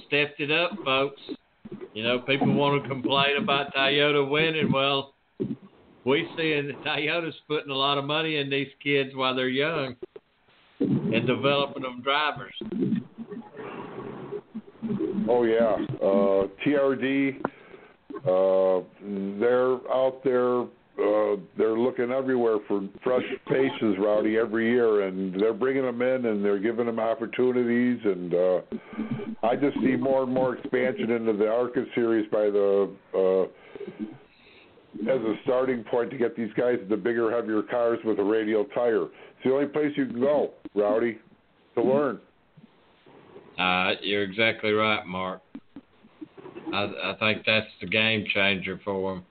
[0.07, 1.21] stepped it up, folks.
[1.95, 4.69] You know, people want to complain about Toyota winning.
[4.69, 5.13] Well,
[6.03, 9.95] we see that Toyota's putting a lot of money in these kids while they're young
[10.81, 12.53] and developing them drivers.
[15.29, 17.37] Oh yeah, uh, TRD.
[18.27, 18.83] Uh,
[19.39, 20.65] they're out there.
[20.97, 26.25] Uh, they're looking everywhere for fresh faces, Rowdy, every year, and they're bringing them in
[26.25, 27.99] and they're giving them opportunities.
[28.05, 28.61] And uh,
[29.43, 33.43] I just see more and more expansion into the ARCA series by the uh,
[35.03, 38.63] as a starting point to get these guys the bigger, heavier cars with a radial
[38.73, 39.03] tire.
[39.03, 41.17] It's the only place you can go, Rowdy,
[41.75, 42.19] to learn.
[43.59, 45.41] Uh, you're exactly right, Mark.
[46.73, 49.25] I, I think that's the game changer for them.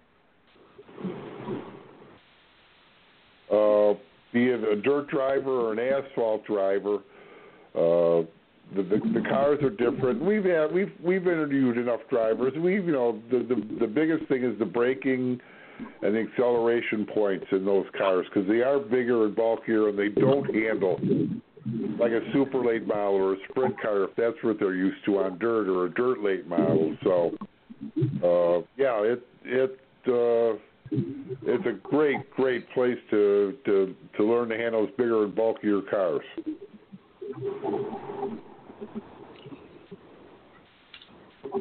[4.35, 6.97] Be it a dirt driver or an asphalt driver.
[7.75, 8.27] Uh,
[8.75, 10.23] the, the the cars are different.
[10.23, 12.53] We've had we've we've interviewed enough drivers.
[12.57, 15.41] We've you know the the the biggest thing is the braking
[16.03, 20.09] and the acceleration points in those cars because they are bigger and bulkier and they
[20.09, 21.01] don't handle
[21.99, 25.19] like a super late model or a sprint car if that's what they're used to
[25.19, 26.97] on dirt or a dirt late model.
[27.03, 27.33] So
[28.23, 30.54] uh, yeah, it it uh,
[31.65, 35.81] it's a great great place to to to learn to handle those bigger and bulkier
[35.83, 36.23] cars.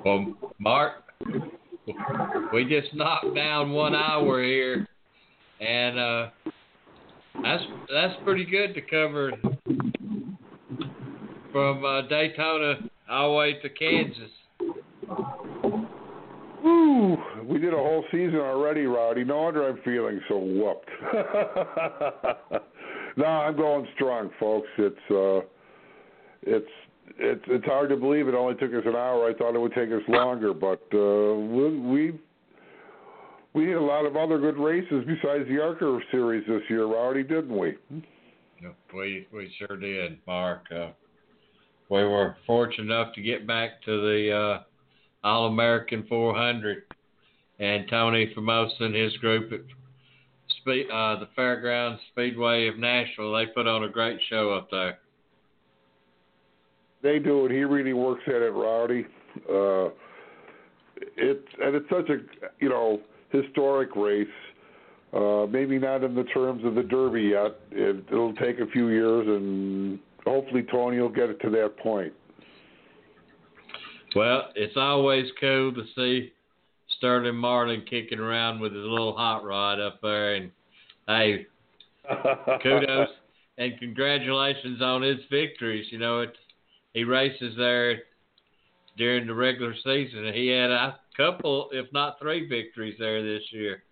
[0.04, 1.04] Well, Mark,
[2.54, 4.88] we just knocked down one hour here,
[5.60, 6.30] and uh,
[7.42, 9.32] that's that's pretty good to cover
[11.52, 12.76] from uh, Daytona
[13.10, 14.32] all the way to Kansas.
[16.64, 17.18] Woo!
[17.46, 19.24] We did a whole season already, Rowdy.
[19.24, 20.90] No wonder I'm feeling so whooped.
[23.18, 24.68] no, I'm going strong, folks.
[24.78, 25.48] It's uh,
[26.42, 26.68] it's
[27.18, 29.30] it's it's hard to believe it only took us an hour.
[29.30, 32.20] I thought it would take us longer, but uh, we we
[33.54, 37.24] we had a lot of other good races besides the ARCA series this year, Rowdy,
[37.24, 37.78] didn't we?
[38.62, 40.66] Yep, we we sure did, Mark.
[40.70, 40.90] Uh,
[41.90, 44.64] we were fortunate enough to get back to the uh,
[45.26, 46.84] All American 400,
[47.60, 49.60] and Tony Formosa and his group at
[50.58, 55.00] Speed, uh, the Fairgrounds Speedway of Nashville, they put on a great show up there.
[57.02, 57.52] They do it.
[57.52, 59.06] He really works at it, Rowdy.
[59.50, 59.90] Uh,
[61.18, 62.18] it's and it's such a
[62.60, 63.02] you know
[63.32, 64.28] historic race.
[65.14, 67.60] Uh, maybe not in the terms of the Derby yet.
[67.72, 72.14] It, it'll take a few years, and hopefully Tony will get it to that point.
[74.16, 76.32] Well, it's always cool to see
[77.04, 80.50] Sterling Marlin kicking around with his little hot rod up there, and
[81.06, 81.48] hey,
[82.64, 83.10] kudos
[83.58, 85.86] and congratulations on his victories.
[85.92, 86.34] You know, it
[86.94, 88.04] he races there
[88.98, 93.44] during the regular season, and he had a couple, if not three, victories there this
[93.52, 93.84] year.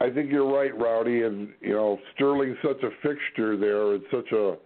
[0.00, 3.96] I think you're right, Rowdy, and you know Sterling's such a fixture there.
[3.96, 4.56] It's such a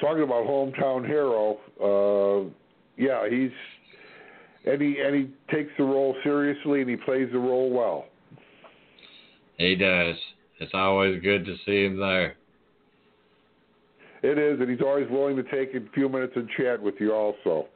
[0.00, 1.58] talking about hometown hero.
[1.78, 2.50] Uh,
[2.96, 3.50] yeah, he's
[4.64, 8.06] and he and he takes the role seriously and he plays the role well.
[9.56, 10.16] He does.
[10.58, 12.36] It's always good to see him there.
[14.22, 17.14] It is, and he's always willing to take a few minutes and chat with you
[17.14, 17.68] also.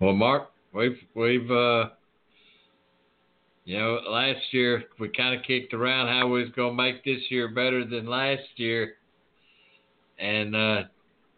[0.00, 1.88] Well, Mark, we've we've uh,
[3.64, 7.22] you know last year we kind of kicked around how we was gonna make this
[7.30, 8.94] year better than last year,
[10.18, 10.82] and uh,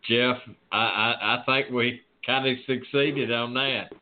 [0.07, 0.37] Jeff,
[0.73, 3.93] I, I I think we kind of succeeded on that.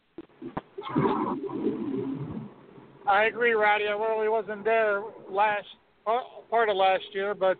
[3.09, 3.85] I agree, Rowdy.
[3.85, 5.67] I really wasn't there last
[6.51, 7.57] part of last year, but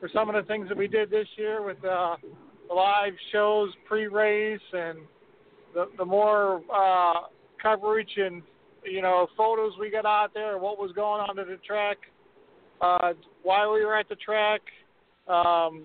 [0.00, 2.16] for some of the things that we did this year with uh,
[2.68, 4.98] the live shows pre-race and
[5.74, 7.26] the the more uh,
[7.60, 8.42] coverage and
[8.84, 11.98] you know photos we got out there, what was going on at the track,
[12.80, 13.12] uh,
[13.42, 14.60] why we were at the track.
[15.28, 15.84] Um,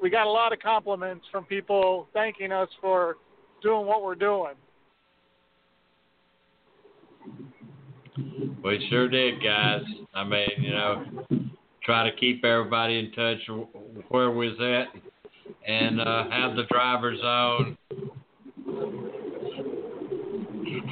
[0.00, 3.16] we got a lot of compliments from people thanking us for
[3.62, 4.54] doing what we're doing.
[8.62, 9.82] We sure did, guys.
[10.14, 11.04] I mean, you know,
[11.84, 13.38] try to keep everybody in touch
[14.08, 15.00] where we was at
[15.66, 17.76] and uh, have the drivers on.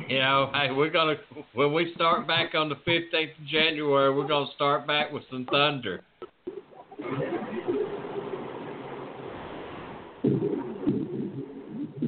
[0.09, 1.17] You know, hey, we're gonna
[1.55, 5.47] when we start back on the fifteenth of January, we're gonna start back with some
[5.51, 6.03] thunder.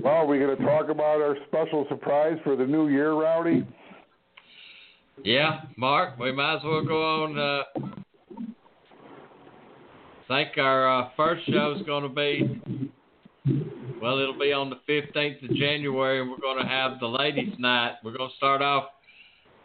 [0.04, 3.66] Well, are we going to talk about our special surprise for the new year, Rowdy?
[5.24, 7.38] Yeah, Mark, we might as well go on.
[7.38, 7.62] Uh,
[10.28, 12.60] I think our uh, first show is going to be,
[14.02, 17.54] well, it'll be on the 15th of January, and we're going to have the ladies'
[17.58, 17.94] night.
[18.04, 18.88] We're going to start off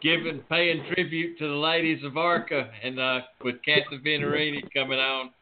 [0.00, 5.32] giving, paying tribute to the ladies of ARCA, and uh, with Kathy Venturini coming on,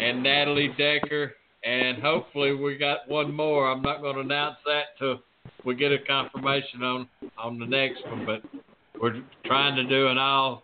[0.00, 1.32] and Natalie Decker,
[1.64, 3.70] and hopefully we got one more.
[3.70, 5.20] I'm not going to announce that till
[5.64, 8.42] we get a confirmation on on the next one, but
[9.00, 10.62] we're trying to do an all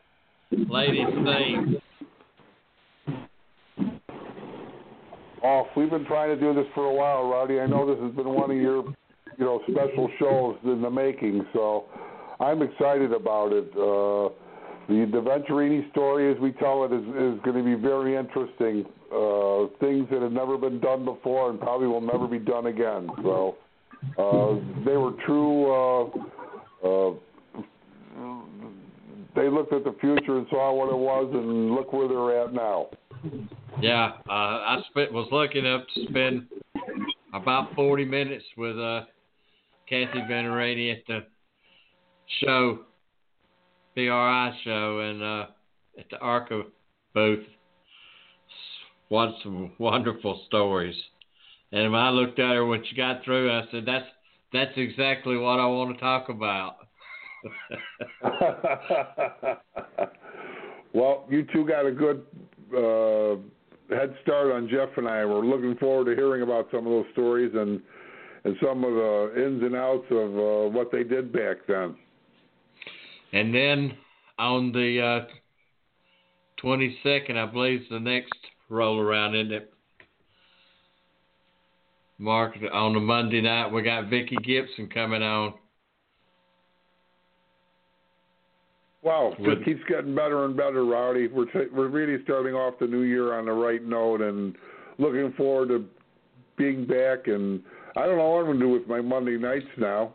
[0.51, 1.80] ladies theme.
[5.42, 7.61] Oh, we've been trying to do this for a while, Rowdy.
[7.61, 8.82] I know this has been one of your,
[9.38, 11.45] you know, special shows in the making.
[11.53, 11.84] So,
[12.40, 13.68] I'm excited about it.
[13.72, 14.32] Uh,
[14.88, 18.84] the the Venturini story, as we tell it, is is going to be very interesting.
[19.15, 23.09] Uh, things that have never been done before and probably will never be done again.
[23.23, 23.57] So,
[24.19, 26.11] uh, they were true uh,
[26.85, 27.15] uh,
[29.35, 32.53] they looked at the future and saw what it was, and look where they're at
[32.53, 32.89] now.
[33.81, 36.47] Yeah, uh, I spent was lucky enough to spend
[37.33, 39.03] about 40 minutes with uh,
[39.89, 41.21] Kathy Venturini at the
[42.41, 42.81] show,
[43.95, 45.47] PRI show, and uh,
[45.99, 46.62] at the ARCA
[47.12, 47.45] booth.
[49.15, 50.97] What some wonderful stories.
[51.71, 54.09] And when I looked at her when she got through, I said, "That's
[54.53, 56.79] that's exactly what I want to talk about."
[60.93, 62.27] well, you two got a good
[62.77, 63.37] uh,
[63.95, 65.25] head start on Jeff and I.
[65.25, 67.81] We're looking forward to hearing about some of those stories and
[68.43, 71.95] and some of the ins and outs of uh, what they did back then.
[73.33, 73.97] And then
[74.41, 75.27] on the uh,
[76.61, 78.35] 22nd, I believe, the next
[78.75, 79.72] roll around, isn't it?
[82.18, 85.55] Mark, on the Monday night, we got Vicky Gibson coming on.
[89.03, 91.27] Wow, it keeps getting better and better, Rowdy.
[91.27, 94.57] We're t- we're really starting off the new year on the right note, and
[94.97, 95.85] looking forward to
[96.57, 97.27] being back.
[97.27, 97.62] And
[97.97, 100.14] I don't know what I'm gonna do with my Monday nights now.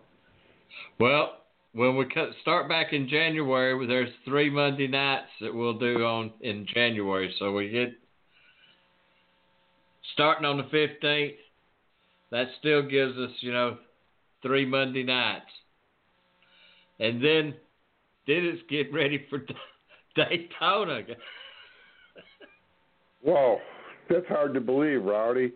[1.00, 1.44] Well,
[1.74, 2.06] when we
[2.42, 7.32] start back in January, there's three Monday nights that we'll do on in January.
[7.38, 7.94] So we get
[10.14, 11.36] starting on the 15th.
[12.32, 13.78] That still gives us, you know,
[14.44, 15.50] three Monday nights,
[17.00, 17.56] and then
[18.28, 19.40] then it's getting ready for
[20.16, 21.02] Daytona.
[23.22, 23.58] Whoa,
[24.10, 25.52] that's hard to believe, Rowdy.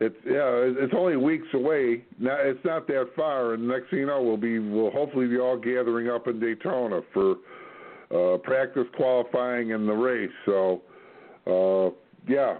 [0.00, 2.04] It's yeah, it's only weeks away.
[2.18, 5.38] Now it's not that far, and next thing you know, we'll be we'll hopefully be
[5.38, 7.36] all gathering up in Daytona for
[8.14, 10.30] uh, practice qualifying and the race.
[10.44, 10.82] So,
[11.46, 11.94] uh,
[12.28, 12.56] yeah,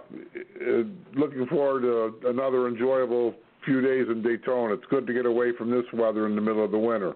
[0.61, 0.83] uh,
[1.15, 3.33] looking forward to another enjoyable
[3.65, 4.75] few days in Daytona.
[4.75, 7.13] It's good to get away from this weather in the middle of the winter.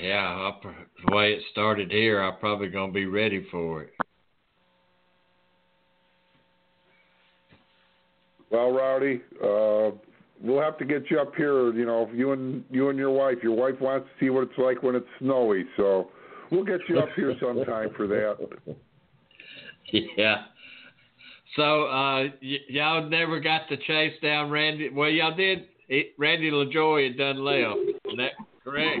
[0.00, 0.60] yeah, I'll,
[1.06, 3.92] the way it started here, I'm probably gonna be ready for it.
[8.50, 9.96] Well, Rowdy, uh,
[10.42, 11.72] we'll have to get you up here.
[11.72, 13.38] You know, you and you and your wife.
[13.42, 16.08] Your wife wants to see what it's like when it's snowy, so
[16.50, 18.48] we'll get you up here sometime for that.
[19.92, 20.44] Yeah.
[21.56, 24.88] So uh, y- y'all never got to chase down Randy.
[24.88, 25.64] Well, y'all did.
[25.88, 27.76] It, Randy LaJoie had done left.
[28.04, 28.32] Is that
[28.62, 29.00] correct?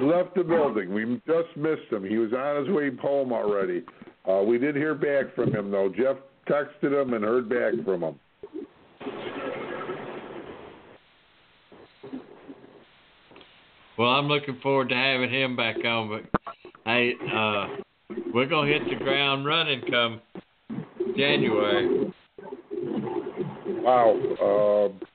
[0.00, 0.92] left the building.
[0.94, 2.04] We just missed him.
[2.04, 3.82] He was on his way home already.
[4.28, 5.88] Uh, we did hear back from him though.
[5.88, 6.16] Jeff
[6.48, 8.20] texted him and heard back from him.
[13.96, 16.08] Well, I'm looking forward to having him back on.
[16.08, 16.47] But
[16.84, 17.66] hey, uh,
[18.32, 20.20] we're gonna hit the ground running come
[21.16, 22.12] January.
[23.82, 24.18] Wow.
[24.40, 25.06] Uh,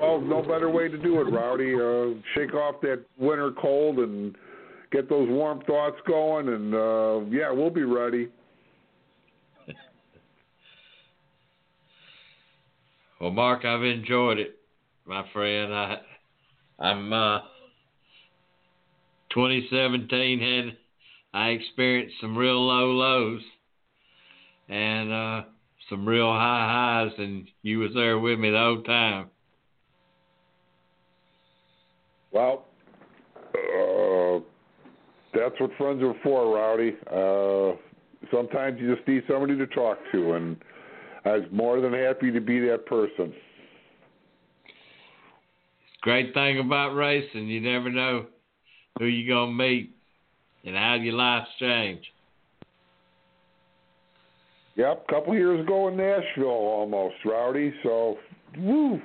[0.00, 1.74] well, no better way to do it, Rowdy.
[1.74, 4.34] Uh, shake off that winter cold and
[4.90, 8.28] get those warm thoughts going, and uh, yeah, we'll be ready.
[13.20, 14.58] well, Mark, I've enjoyed it,
[15.06, 15.74] my friend.
[15.74, 15.98] I,
[16.78, 17.40] I'm uh,
[19.32, 20.76] 2017 had
[21.32, 23.42] I experienced some real low lows
[24.68, 25.42] and uh,
[25.88, 29.26] some real high highs, and you was there with me the whole time.
[32.32, 32.64] Well,
[33.54, 34.40] uh,
[35.34, 36.96] that's what friends are for, Rowdy.
[37.10, 37.76] Uh,
[38.32, 40.56] sometimes you just need somebody to talk to, and
[41.24, 43.32] I was more than happy to be that person.
[46.02, 48.26] Great thing about racing, you never know
[49.00, 49.90] who you're going to meet
[50.64, 52.02] and how your life's change.
[54.76, 57.72] Yep, a couple years ago in Nashville almost, Rowdy.
[57.82, 58.18] So,
[58.58, 59.00] woo,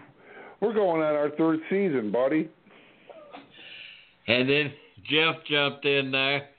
[0.60, 2.50] we're going on our third season, buddy.
[4.28, 4.74] And then
[5.10, 6.50] Jeff jumped in there.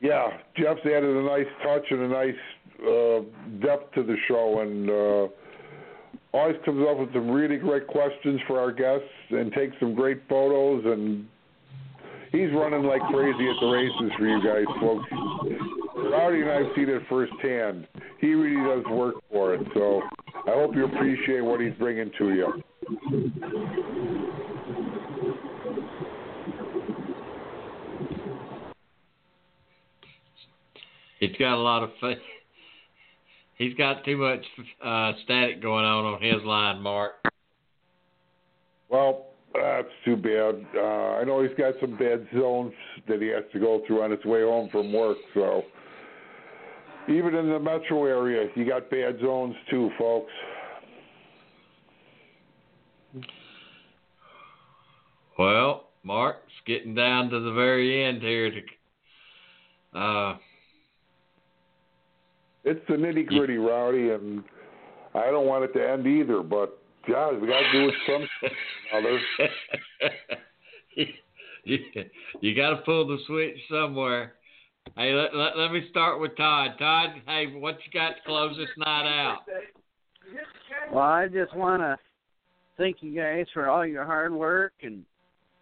[0.00, 2.34] Yeah, Jeff's added a nice touch and a nice
[2.80, 5.28] uh, depth to the show, and uh,
[6.36, 10.22] always comes up with some really great questions for our guests, and takes some great
[10.28, 10.84] photos.
[10.84, 11.26] And
[12.32, 15.06] he's running like crazy at the races for you guys, folks.
[15.96, 17.86] Rowdy and I've seen it firsthand.
[18.20, 20.02] He really does work for it, so
[20.46, 22.62] I hope you appreciate what he's bringing to you.
[31.18, 32.16] He's got a lot of fa-
[33.56, 34.44] he's got too much
[34.84, 37.14] uh, static going on on his line, Mark.
[38.88, 40.64] Well, that's too bad.
[40.76, 42.72] Uh, I know he's got some bad zones
[43.08, 45.16] that he has to go through on his way home from work.
[45.34, 45.64] So
[47.08, 50.32] even in the metro area, you got bad zones too, folks.
[55.38, 58.50] Well, Mark's getting down to the very end here.
[58.50, 60.36] To, uh,
[62.66, 64.42] it's the nitty gritty, Rowdy, and
[65.14, 66.42] I don't want it to end either.
[66.42, 66.78] But
[67.08, 68.50] guys, we got to do it some
[68.98, 69.20] other.
[71.64, 71.78] you,
[72.40, 74.34] you got to pull the switch somewhere.
[74.96, 76.72] Hey, let, let, let me start with Todd.
[76.78, 79.38] Todd, hey, what you got to close this night out?
[80.92, 81.96] Well, I just want to
[82.76, 85.04] thank you guys for all your hard work and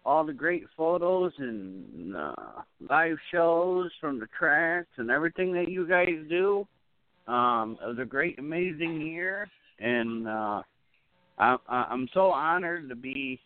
[0.05, 2.33] all the great photos and uh,
[2.89, 6.67] live shows from the tracks and everything that you guys do.
[7.27, 9.47] Um, it was a great, amazing year,
[9.79, 10.61] and uh,
[11.37, 13.39] I, I'm so honored to be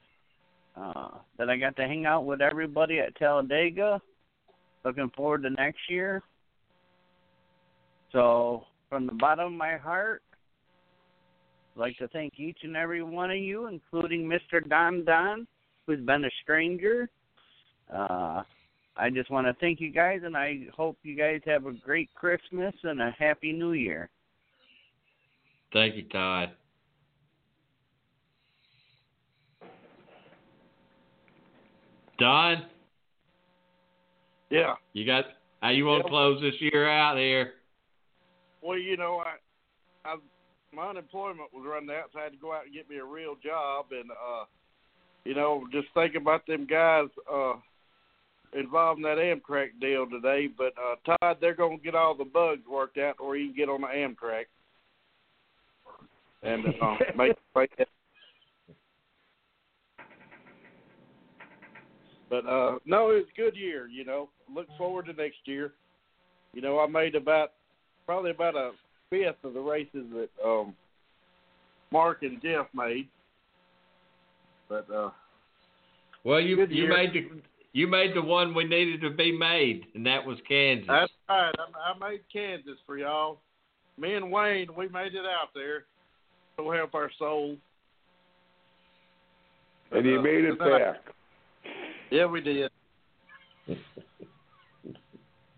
[0.76, 4.02] uh, that I got to hang out with everybody at Talladega.
[4.84, 6.22] Looking forward to next year.
[8.12, 10.24] So, from the bottom of my heart,
[11.76, 14.68] I'd like to thank each and every one of you, including Mr.
[14.68, 15.48] Don Don,
[15.86, 17.10] who's been a stranger.
[17.94, 18.44] Uh,
[18.98, 22.10] I just want to thank you guys, and I hope you guys have a great
[22.16, 24.10] Christmas and a happy New Year.
[25.72, 26.52] Thank you, Todd.
[32.20, 32.66] Don?
[34.49, 34.76] Yeah.
[34.94, 35.26] You got
[35.61, 37.53] how you want to close this year out here?
[38.61, 40.16] Well, you know, I, I
[40.74, 43.06] my unemployment was running out, so I had to go out and get me a
[43.06, 44.45] real job, and uh,
[45.24, 47.53] you know, just think about them guys uh
[48.54, 50.48] involved in that Amtrak deal today.
[50.56, 53.56] But uh, Todd, they're going to get all the bugs worked out, or you can
[53.56, 54.46] get on the Amtrak
[56.44, 57.90] and uh, make, make it.
[62.30, 63.88] But uh, no, it was a good year.
[63.88, 65.74] You know, look forward to next year.
[66.54, 67.54] You know, I made about
[68.06, 68.72] probably about a
[69.10, 70.76] fifth of the races that um,
[71.92, 73.08] Mark and Jeff made.
[74.68, 75.10] But uh,
[76.24, 76.90] well, you you year.
[76.90, 77.30] made the
[77.74, 80.86] you made the one we needed to be made, and that was Kansas.
[80.88, 81.54] That's right.
[81.58, 83.40] I, I made Kansas for y'all.
[83.98, 85.86] Me and Wayne, we made it out there.
[86.58, 87.58] So help our soul.
[89.91, 91.02] And you Uh, made it but then I- back.
[92.12, 92.72] Yeah, we did.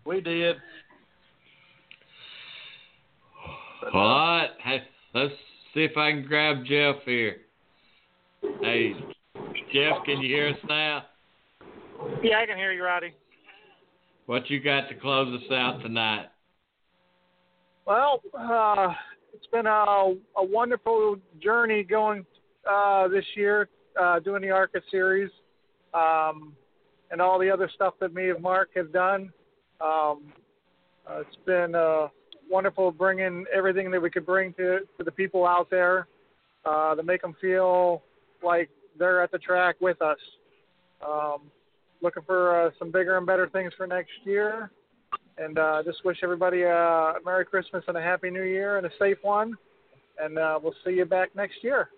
[0.04, 0.56] we did.
[3.92, 4.82] All right, hey,
[5.14, 5.32] let's
[5.74, 7.38] see if I can grab Jeff here.
[8.60, 8.92] Hey,
[9.72, 11.04] Jeff, can you hear us now?
[12.22, 13.14] Yeah, I can hear you, Rowdy.
[14.26, 16.26] What you got to close us out tonight?
[17.86, 18.92] Well, uh,
[19.34, 22.24] it's been a, a wonderful journey going
[22.70, 23.68] uh, this year,
[24.00, 25.30] uh, doing the ARCA series,
[25.94, 26.54] um,
[27.10, 29.32] and all the other stuff that me and Mark have done.
[29.80, 30.32] Um,
[31.08, 32.08] uh, it's been uh,
[32.48, 36.06] wonderful bringing everything that we could bring to, to the people out there
[36.64, 38.02] uh, to make them feel
[38.42, 40.18] like they're at the track with us.
[41.04, 41.50] Um,
[42.02, 44.70] looking for uh, some bigger and better things for next year.
[45.38, 48.90] And uh, just wish everybody a Merry Christmas and a Happy New Year and a
[48.98, 49.54] safe one.
[50.18, 51.88] And uh, we'll see you back next year.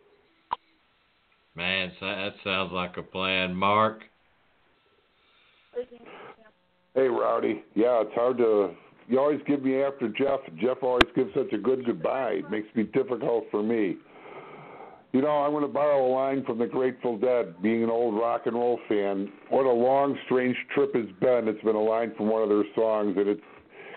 [1.56, 3.54] Man, so- that sounds like a plan.
[3.54, 4.02] Mark?
[6.94, 7.64] Hey, Rowdy.
[7.74, 8.70] Yeah, it's hard to.
[9.08, 10.40] You always give me after Jeff.
[10.60, 12.36] Jeff always gives such a good goodbye.
[12.38, 13.96] It makes me difficult for me.
[15.14, 17.54] You know, I'm going to borrow a line from the Grateful Dead.
[17.62, 21.46] Being an old rock and roll fan, what a long, strange trip it's been.
[21.46, 23.38] It's been a line from one of their songs, and it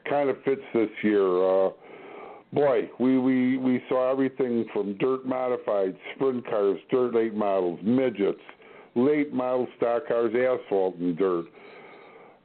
[0.08, 1.26] kind of fits this year.
[1.26, 1.70] Uh,
[2.54, 8.42] boy, we we we saw everything from dirt modified, sprint cars, dirt late models, midgets,
[8.94, 11.46] late model stock cars, asphalt and dirt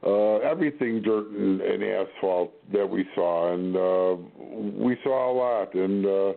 [0.03, 4.15] uh, everything dirt and, and asphalt that we saw, and uh,
[4.83, 5.73] we saw a lot.
[5.75, 6.33] And uh,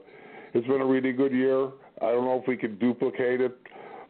[0.54, 1.70] it's been a really good year.
[2.02, 3.58] I don't know if we can duplicate it,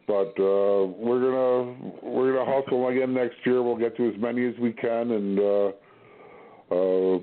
[0.07, 3.61] but uh, we're gonna we're gonna hustle again next year.
[3.63, 5.67] We'll get to as many as we can, and uh,
[6.75, 7.19] uh,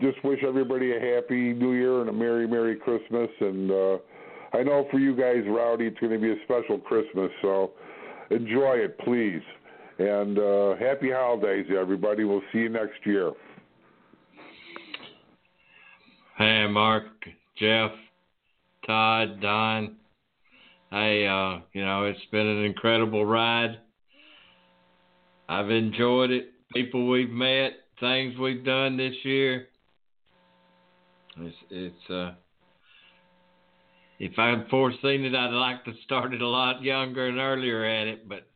[0.00, 3.30] just wish everybody a happy New Year and a merry Merry Christmas.
[3.40, 3.98] And uh,
[4.52, 7.30] I know for you guys, Rowdy, it's to be a special Christmas.
[7.40, 7.72] So
[8.30, 9.42] enjoy it, please.
[9.98, 12.24] And uh, happy holidays, everybody.
[12.24, 13.32] We'll see you next year.
[16.38, 17.04] Hey, Mark,
[17.56, 17.92] Jeff,
[18.86, 19.96] Todd, Don.
[20.90, 23.78] Hey, uh, you know, it's been an incredible ride.
[25.48, 26.50] I've enjoyed it.
[26.74, 29.68] People we've met, things we've done this year.
[31.38, 32.32] It's, it's uh,
[34.18, 38.06] if I'd foreseen it, I'd like to start it a lot younger and earlier at
[38.06, 38.46] it, but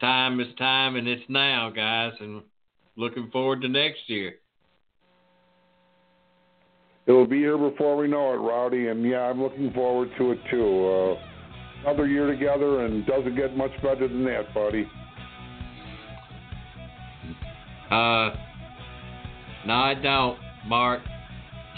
[0.00, 2.42] time is time and it's now, guys, and
[2.96, 4.36] looking forward to next year
[7.06, 8.88] it will be here before we know it, Rowdy.
[8.88, 11.16] And yeah, I'm looking forward to it too.
[11.16, 14.86] Uh, another year together, and doesn't get much better than that, buddy.
[17.90, 18.34] Uh,
[19.66, 21.00] no, I don't, Mark.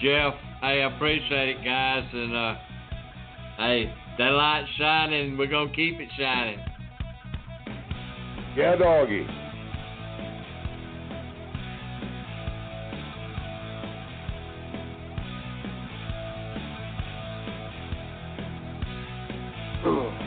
[0.03, 2.55] Jeff, I appreciate it, guys, and uh,
[3.59, 5.37] hey, that light's shining.
[5.37, 6.59] We're gonna keep it shining.
[8.57, 9.27] Yeah, doggy.
[19.89, 20.18] Ooh.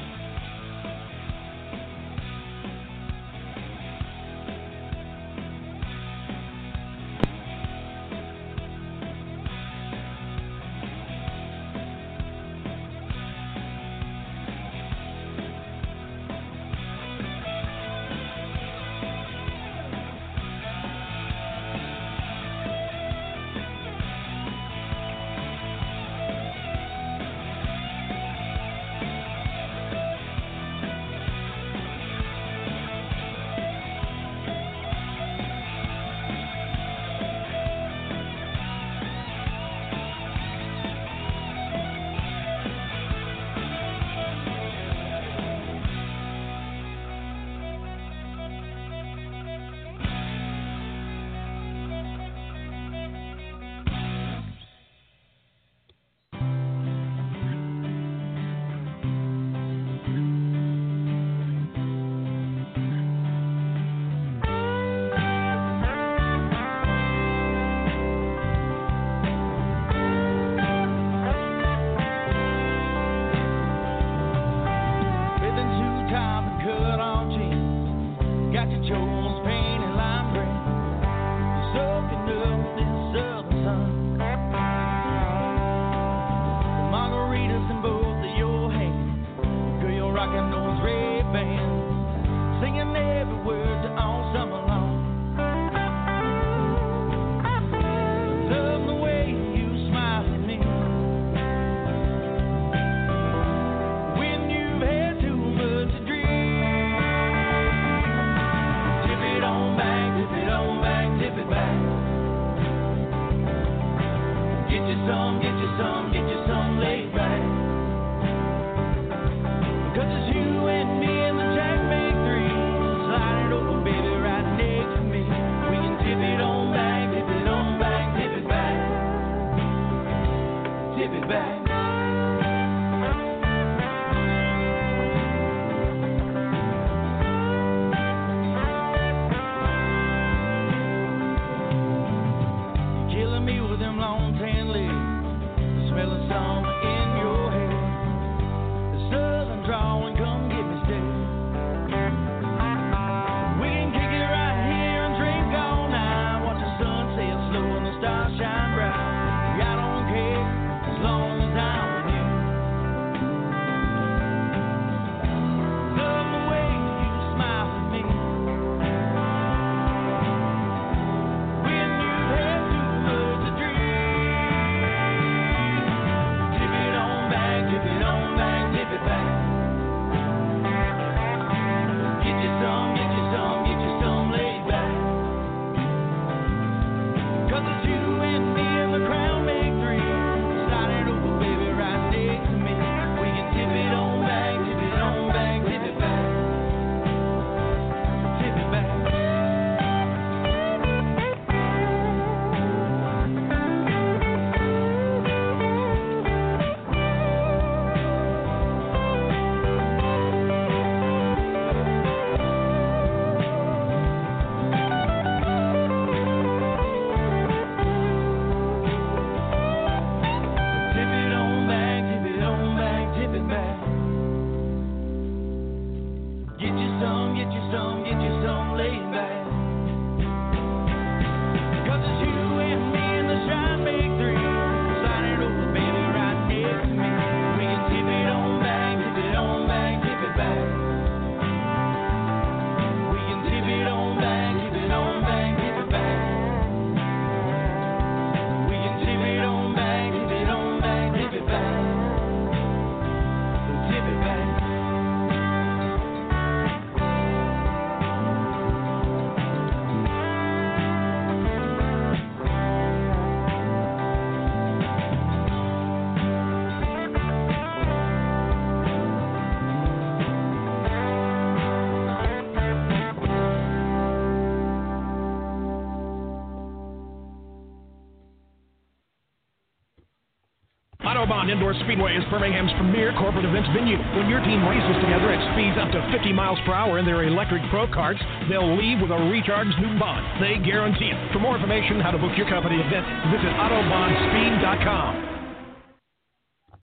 [281.41, 283.97] Autobahn Indoor Speedway is Birmingham's premier corporate events venue.
[284.15, 287.23] When your team races together at speeds up to 50 miles per hour in their
[287.23, 290.21] electric pro carts, they'll leave with a recharged new bond.
[290.41, 291.33] They guarantee it.
[291.33, 295.20] For more information how to book your company event, visit AutobahnSpeed.com.